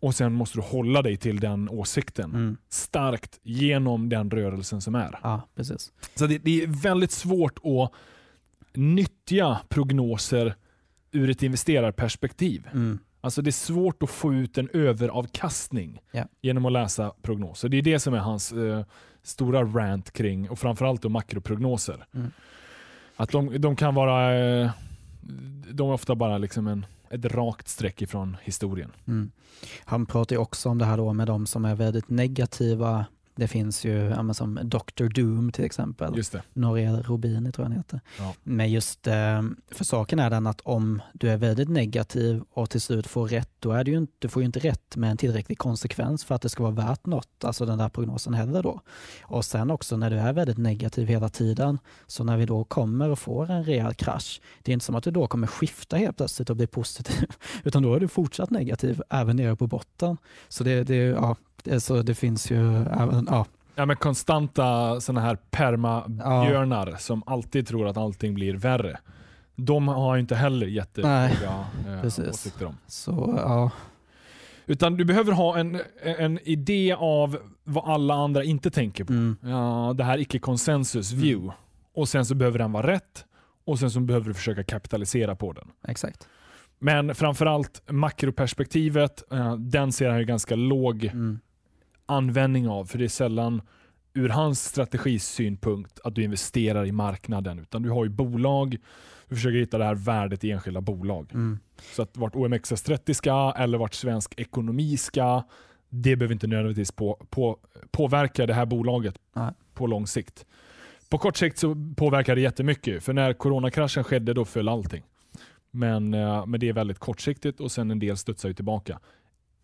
[0.00, 2.56] Och sen måste du hålla dig till den åsikten Mm.
[2.68, 5.18] starkt genom den rörelsen som är.
[5.22, 5.92] Ja, precis.
[6.14, 7.92] Så det, det är väldigt svårt att
[8.74, 10.54] nyttja prognoser
[11.12, 12.68] ur ett investerarperspektiv.
[12.72, 12.98] Mm.
[13.20, 16.24] Alltså det är svårt att få ut en överavkastning Ja.
[16.42, 17.68] genom att läsa prognoser.
[17.68, 18.84] Det är det som är hans eh,
[19.22, 22.06] stora rant kring, och framförallt då makroprognoser.
[22.14, 22.30] Mm.
[23.16, 24.70] Att de, de kan vara, eh,
[25.72, 28.92] de är ofta bara liksom en, ett rakt streck ifrån historien.
[29.06, 29.30] Mm.
[29.84, 33.06] Han pratar ju också om det här då med de som är väldigt negativa
[33.36, 35.08] det finns ju ja, som Dr.
[35.08, 36.16] Doom till exempel.
[36.16, 36.42] Just det.
[36.52, 38.00] Noria Robini tror jag han heter.
[38.18, 38.34] Ja.
[38.42, 42.80] Men just eh, för saken är den att om du är väldigt negativ och till
[42.80, 45.16] slut får rätt, då är det ju inte, du får ju inte rätt med en
[45.16, 48.80] tillräcklig konsekvens för att det ska vara värt något, alltså den där prognosen heller då.
[49.22, 53.10] Och sen också när du är väldigt negativ hela tiden, så när vi då kommer
[53.10, 56.16] och får en rejäl krasch, det är inte som att du då kommer skifta helt
[56.16, 57.28] plötsligt och bli positiv,
[57.64, 60.16] utan då är du fortsatt negativ även nere på botten.
[60.48, 63.46] Så det, det, ja, det, så det finns ju även, ja,
[63.78, 66.96] Ja, men konstanta sådana här permabjörnar ja.
[66.96, 68.98] som alltid tror att allting blir värre.
[69.56, 72.76] De har inte heller jättehöga eh, åsikter om.
[72.86, 73.70] Så, ja.
[74.66, 79.12] Utan du behöver ha en, en idé av vad alla andra inte tänker på.
[79.12, 79.36] Mm.
[79.42, 81.22] Ja, det här icke-konsensus mm.
[81.22, 81.44] view.
[81.44, 81.56] Mm.
[81.94, 83.24] Och sen så behöver den vara rätt
[83.64, 85.68] och sen så behöver du försöka kapitalisera på den.
[85.88, 86.28] Exakt.
[86.78, 91.38] Men framförallt makroperspektivet, eh, den ser han ju ganska låg mm
[92.06, 93.62] användning av, för det är sällan
[94.14, 98.76] ur hans strategisynpunkt att du investerar i marknaden, utan du har ju bolag,
[99.28, 101.30] du försöker hitta det här värdet i enskilda bolag.
[101.34, 101.58] Mm.
[101.94, 105.42] Så att vart OMXS30 ska eller vart svensk ekonomi ska,
[105.88, 107.58] det behöver inte nödvändigtvis på, på,
[107.90, 109.52] påverka det här bolaget Nej.
[109.74, 110.46] på lång sikt.
[111.08, 115.02] På kort sikt så påverkar det jättemycket, för när coronakraschen skedde då föll allting.
[115.70, 119.00] Men, eh, men det är väldigt kortsiktigt och sen en del studsar ju tillbaka.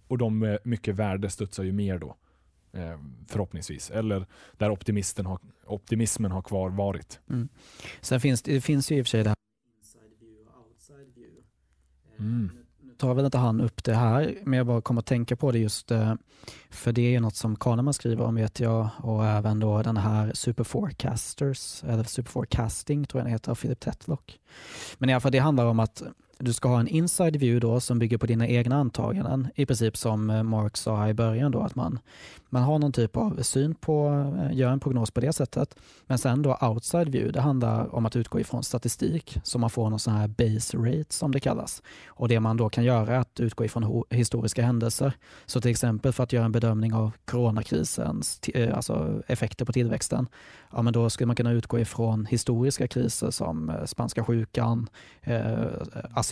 [0.09, 2.16] Och de med mycket värde studsar ju mer då.
[2.75, 2.99] Eh,
[3.29, 3.91] förhoppningsvis.
[3.91, 4.27] Eller
[4.59, 7.20] där optimisten har, optimismen har kvar varit.
[7.31, 7.49] Mm.
[8.01, 9.37] Sen finns det, finns ju i och för sig det här
[9.79, 11.43] inside view och outside view.
[12.18, 12.51] Eh, mm.
[12.81, 15.53] Nu tar väl inte han upp det här, men jag bara kommer att tänka på
[15.53, 16.14] det just eh,
[16.70, 20.33] för det är något som Kahneman skriver om vet jag och även då den här
[20.35, 24.39] Superforecasters, eller Superforecasting tror jag den heter, av Philip Tetlock.
[24.99, 26.03] Men i alla fall det handlar om att
[26.43, 29.97] du ska ha en inside view då som bygger på dina egna antaganden, i princip
[29.97, 31.99] som eh, Mark sa i början då, att man,
[32.49, 35.76] man har någon typ av syn på, eh, gör en prognos på det sättet.
[36.07, 39.90] Men sen då outside view, det handlar om att utgå ifrån statistik, så man får
[39.90, 41.82] någon sån här base rate som det kallas.
[42.07, 45.12] Och det man då kan göra är att utgå ifrån historiska händelser.
[45.47, 50.26] Så till exempel för att göra en bedömning av coronakrisens eh, alltså effekter på tillväxten,
[50.72, 54.88] ja men då skulle man kunna utgå ifrån historiska kriser som spanska sjukan,
[55.22, 55.66] eh,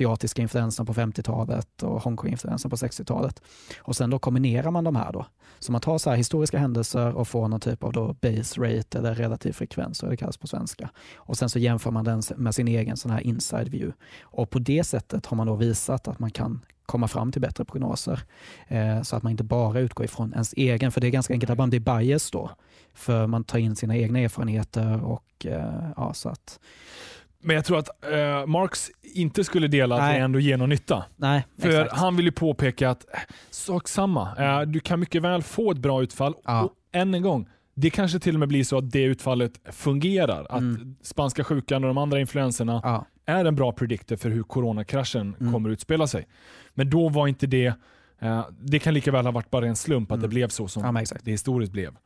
[0.01, 3.43] asiatiska influensan på 50-talet och Hongkong-influensan på 60-talet.
[3.79, 5.27] Och sen då kombinerar man de här då.
[5.59, 9.15] Så man tar så historiska händelser och får någon typ av då base rate eller
[9.15, 10.91] relativ frekvens, så det kallas på svenska.
[11.17, 13.97] Och sen så jämför man den med sin egen sån här inside view.
[14.23, 17.65] Och på det sättet har man då visat att man kan komma fram till bättre
[17.65, 18.21] prognoser.
[18.69, 21.51] Eh, så att man inte bara utgår ifrån ens egen, för det är ganska enkelt
[21.51, 22.51] att man blir bias då.
[22.95, 26.61] För man tar in sina egna erfarenheter och eh, ja, så att
[27.41, 31.05] men jag tror att eh, Marx inte skulle dela att det ändå ger någon nytta.
[31.17, 32.01] Nej, För exakt.
[32.01, 33.21] han vill ju påpeka att, eh,
[33.51, 36.35] sak samma, eh, du kan mycket väl få ett bra utfall.
[36.45, 36.63] Ja.
[36.63, 40.47] Och än en gång, det kanske till och med blir så att det utfallet fungerar.
[40.51, 40.97] Att mm.
[41.03, 43.07] spanska sjukan och de andra influenserna ja.
[43.27, 45.53] är en bra prediktor för hur coronakraschen mm.
[45.53, 46.27] kommer att utspela sig.
[46.75, 47.75] Men då var inte det,
[48.19, 50.23] eh, det kan lika väl ha varit bara en slump att mm.
[50.23, 51.97] det blev så som ja, det historiskt blev.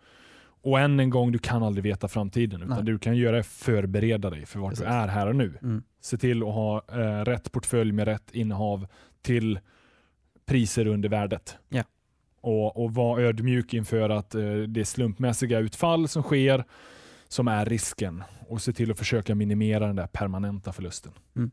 [0.64, 2.62] Och än en gång, du kan aldrig veta framtiden.
[2.62, 2.84] Utan Nej.
[2.84, 4.84] du kan göra är förbereda dig för vart Precis.
[4.84, 5.58] du är här och nu.
[5.62, 5.82] Mm.
[6.00, 8.86] Se till att ha eh, rätt portfölj med rätt innehav
[9.22, 9.60] till
[10.46, 11.56] priser under värdet.
[11.68, 11.82] Ja.
[12.40, 16.64] Och, och var ödmjuk inför att eh, det är slumpmässiga utfall som sker
[17.28, 18.22] som är risken.
[18.48, 21.12] Och se till att försöka minimera den där permanenta förlusten.
[21.36, 21.50] Mm.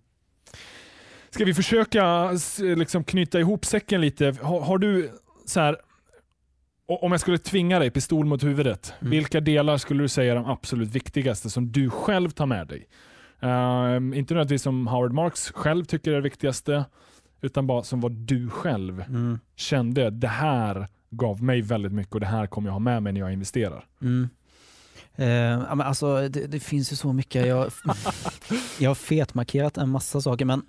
[1.29, 4.35] Ska vi försöka liksom, knyta ihop säcken lite?
[4.41, 5.11] Har, har du
[5.45, 5.77] så här,
[6.97, 9.11] om jag skulle tvinga dig, pistol mot huvudet, mm.
[9.11, 12.87] vilka delar skulle du säga är de absolut viktigaste som du själv tar med dig?
[13.43, 16.85] Uh, inte nödvändigtvis som Howard Marks själv tycker är det viktigaste,
[17.41, 19.39] utan bara som vad du själv mm.
[19.55, 23.13] kände, det här gav mig väldigt mycket och det här kommer jag ha med mig
[23.13, 23.85] när jag investerar.
[24.01, 24.29] Mm.
[25.19, 27.47] Uh, alltså, det, det, finns ju så mycket.
[27.47, 27.71] Jag,
[28.79, 30.61] jag har fetmarkerat en massa saker, men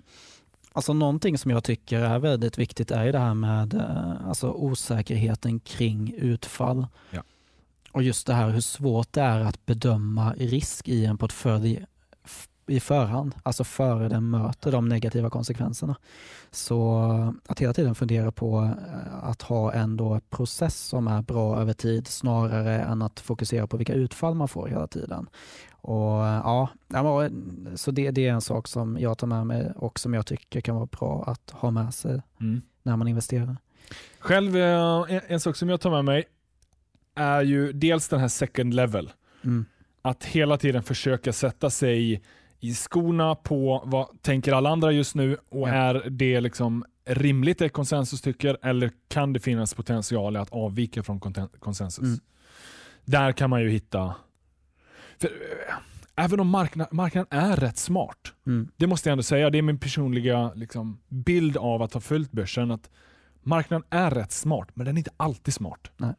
[0.73, 5.59] Alltså någonting som jag tycker är väldigt viktigt är det här med eh, alltså osäkerheten
[5.59, 6.87] kring utfall.
[7.11, 7.23] Ja.
[7.91, 11.85] Och just det här hur svårt det är att bedöma risk i en portfölj
[12.67, 15.95] i förhand, alltså före den möter de negativa konsekvenserna.
[16.51, 21.59] Så att hela tiden fundera på eh, att ha en då process som är bra
[21.61, 25.29] över tid snarare än att fokusera på vilka utfall man får hela tiden.
[25.83, 26.69] Och ja,
[27.75, 30.61] Så det, det, är en sak som jag tar med mig och som jag tycker
[30.61, 32.61] kan vara bra att ha med sig mm.
[32.83, 33.57] när man investerar.
[34.19, 36.23] Själv, eh, en, en, sak som jag tar med mig
[37.15, 39.11] är ju dels den här second level.
[39.43, 39.65] Mm.
[40.01, 42.21] Att hela tiden försöka sätta sig
[42.59, 45.73] i skorna på vad tänker alla andra just nu och ja.
[45.73, 51.19] är det liksom rimligt det konsensus tycker eller kan det finnas potential att avvika från
[51.59, 52.03] konsensus?
[52.03, 52.19] Mm.
[53.05, 54.15] Där kan man ju hitta...
[55.19, 55.29] För,
[56.15, 58.67] även om markna, marknaden är rätt smart, Mm.
[58.77, 62.31] det måste jag ändå säga, det är min personliga liksom, bild av att ha följt
[62.31, 62.89] börsen, att
[63.43, 65.91] marknaden är rätt smart, men den är inte alltid smart.
[65.97, 66.13] Nej.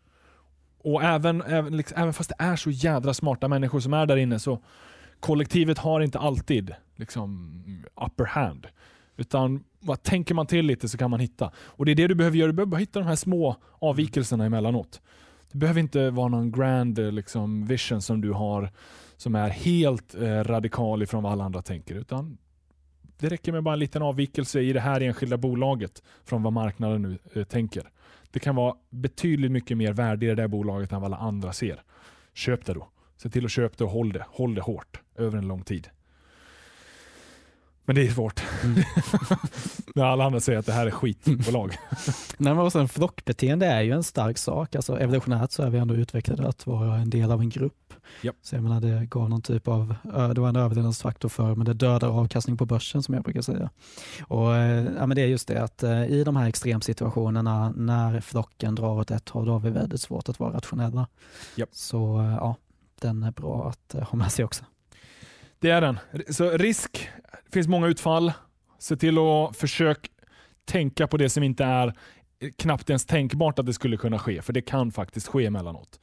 [0.79, 4.17] Och även, även, liksom, även fast det är så jädra smarta människor som är där
[4.17, 4.63] inne, så
[5.21, 7.63] kollektivet har inte alltid liksom,
[8.07, 8.67] upper hand.
[9.17, 11.51] Utan vad tänker man till lite så kan man hitta.
[11.57, 14.45] Och det är det du behöver göra, du behöver bara hitta de här små avvikelserna
[14.45, 15.01] emellanåt.
[15.55, 18.71] Det behöver inte vara någon grand eh, liksom, vision som du har
[19.17, 21.95] som är helt eh, radikal ifrån vad alla andra tänker.
[21.95, 22.39] Utan
[23.19, 27.03] det räcker med bara en liten avvikelse i det här enskilda bolaget från vad marknaden
[27.03, 27.91] nu eh, tänker.
[28.31, 31.53] Det kan vara betydligt mycket mer värde i det där bolaget än vad alla andra
[31.53, 31.83] ser.
[32.33, 32.89] Köp det då.
[33.17, 34.25] Se till att köpa det och håll det.
[34.29, 35.89] Håll det hårt över en lång tid.
[37.85, 38.43] Men det är svårt.
[38.65, 38.83] Mm.
[39.95, 41.77] När alla andra säger att det här är skitbolag.
[42.39, 44.75] Nej, men sen flockbeteende är ju en stark sak.
[44.75, 47.93] Alltså, evolutionärt så är vi ändå utvecklade att vara en del av en grupp.
[48.23, 48.37] Japp.
[48.43, 49.95] Så jag menar, det gav någon typ av,
[50.35, 53.71] det var en överlevnadsfaktor för, men det dödar avkastning på börsen som jag brukar säga.
[54.23, 58.21] Och, eh, ja, men det är just det att eh, i de här extremsituationerna när
[58.21, 61.07] flocken drar åt ett håll, då har vi väldigt svårt att vara rationella.
[61.55, 61.69] Japp.
[61.73, 62.57] Så eh, ja,
[63.01, 64.65] den är bra att ha med sig också.
[65.65, 65.99] Det är den.
[66.29, 67.11] Så risk,
[67.45, 68.33] det finns många utfall.
[68.79, 70.09] Se till att försöka
[70.65, 71.87] tänka på det som inte är
[72.41, 76.01] eh, knappt ens tänkbart att det skulle kunna ske, för det kan faktiskt ske emellanåt.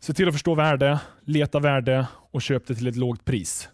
[0.00, 3.68] Se till att förstå värde, leta värde och köp det till ett lågt pris.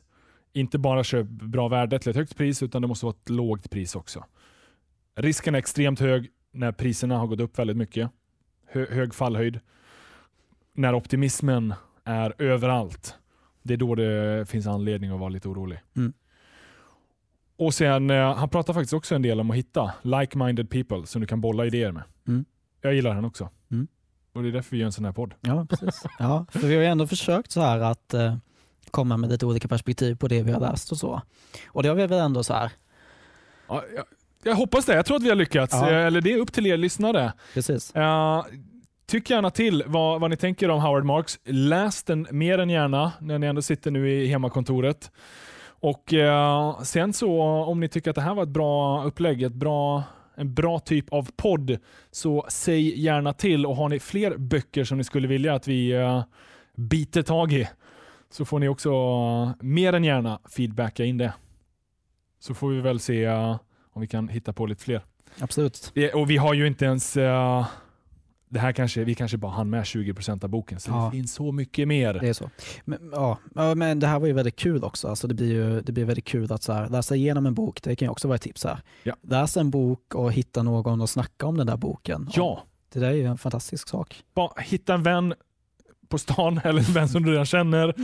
[0.53, 3.71] Inte bara köp bra värde till ett högt pris, utan det måste vara ett lågt
[3.71, 4.25] pris också.
[5.17, 8.11] Risken är extremt hög när priserna har gått upp väldigt mycket.
[8.67, 9.61] Hö- hög fallhöjd.
[10.75, 13.19] När optimismen är överallt.
[13.63, 15.79] Det är då det finns anledning att vara lite orolig.
[15.97, 16.13] Mm.
[17.57, 21.21] Och sen, eh, Han pratar faktiskt också en del om att hitta like-minded people som
[21.21, 22.03] du kan bolla idéer med.
[22.29, 22.45] Mm.
[22.81, 23.51] Jag gillar han också.
[23.71, 23.89] Mm.
[24.33, 25.35] Och Det är därför vi gör en sån här podd.
[25.41, 26.03] Ja, precis.
[26.19, 28.37] Ja, för vi har ju ändå försökt så här att eh,
[28.91, 31.23] komma med lite olika perspektiv på det vi har läst och så.
[31.69, 32.73] Och det har vi väl ändå så här,
[33.69, 34.05] Ja, jag,
[34.43, 34.95] jag hoppas det.
[34.95, 35.73] Jag tror att vi har lyckats.
[35.73, 35.91] Ja.
[35.91, 37.33] Eh, Eller det är upp till er lyssnare.
[37.55, 37.97] precis.
[37.97, 38.45] Uh,
[39.13, 41.39] tyck gärna till vad, vad ni tänker om Howard Marks.
[41.45, 45.11] Läs den mer än gärna när ni ändå sitter nu i hemmakontoret.
[45.65, 49.53] Och eh, sen så om ni tycker att det här var ett bra upplägg, ett
[49.53, 50.03] bra,
[50.35, 51.79] en bra typ av podd,
[52.11, 53.67] så säg gärna till.
[53.67, 56.23] Och har ni fler böcker som ni skulle vilja att vi uh,
[56.77, 57.69] biter tag i,
[58.31, 61.33] så får ni också eh, mer än gärna feedbacka in det.
[62.41, 63.57] Så får vi väl se eh,
[63.93, 65.01] om vi kan hitta på lite fler.
[65.41, 65.91] Absolut.
[65.95, 67.67] Det- Och vi har ju inte ens, eh,
[68.53, 71.05] det här kanske, vi kanske bara hann med 20% av boken, så Ja.
[71.05, 72.15] det finns så mycket mer.
[72.15, 72.51] Det är så.
[72.85, 73.39] Men, ja,
[73.77, 75.09] men det här var ju väldigt kul också.
[75.09, 77.83] Alltså det, blir ju, det blir väldigt kul att så här, läsa igenom en bok.
[77.83, 78.65] Det kan ju också vara ett tips.
[78.65, 78.81] Här.
[79.03, 79.17] Ja.
[79.23, 82.29] Läs en bok och hitta någon och snacka om den där boken.
[82.33, 84.23] Ja, Det där är ju en fantastisk sak.
[84.35, 85.35] bara hitta en vän
[86.09, 87.95] på stan eller en vän som du redan känner.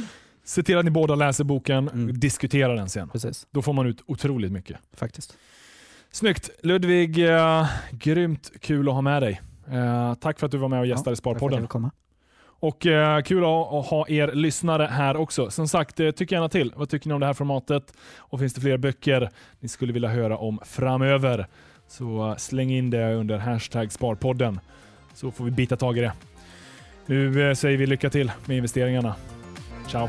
[0.45, 2.21] Se till att ni båda läser boken, Mm.
[2.21, 3.09] diskutera den sen.
[3.09, 4.77] Precis, Då får man ut otroligt mycket.
[4.97, 5.37] faktiskt.
[6.11, 6.51] Snyggt!
[6.63, 9.41] Ludvig, eh, grymt kul att ha med dig.
[9.73, 11.67] Eh, tack för att du var med och gästade jag Sparpodden.
[11.67, 11.91] komma.
[12.61, 15.51] Och eh, kul att, att ha er lyssnare här också.
[15.51, 16.73] Som sagt, eh, tyck gärna till.
[16.77, 17.93] Vad tycker ni om det här formatet?
[18.17, 21.47] Och finns det fler böcker ni skulle vilja höra om framöver?
[21.89, 24.61] Så eh, släng in det under hashtag Sparpodden.
[25.15, 26.13] Så får vi bita tag i det.
[27.07, 29.15] Nu eh, säger vi lycka till med investeringarna.
[29.89, 30.09] Ciao!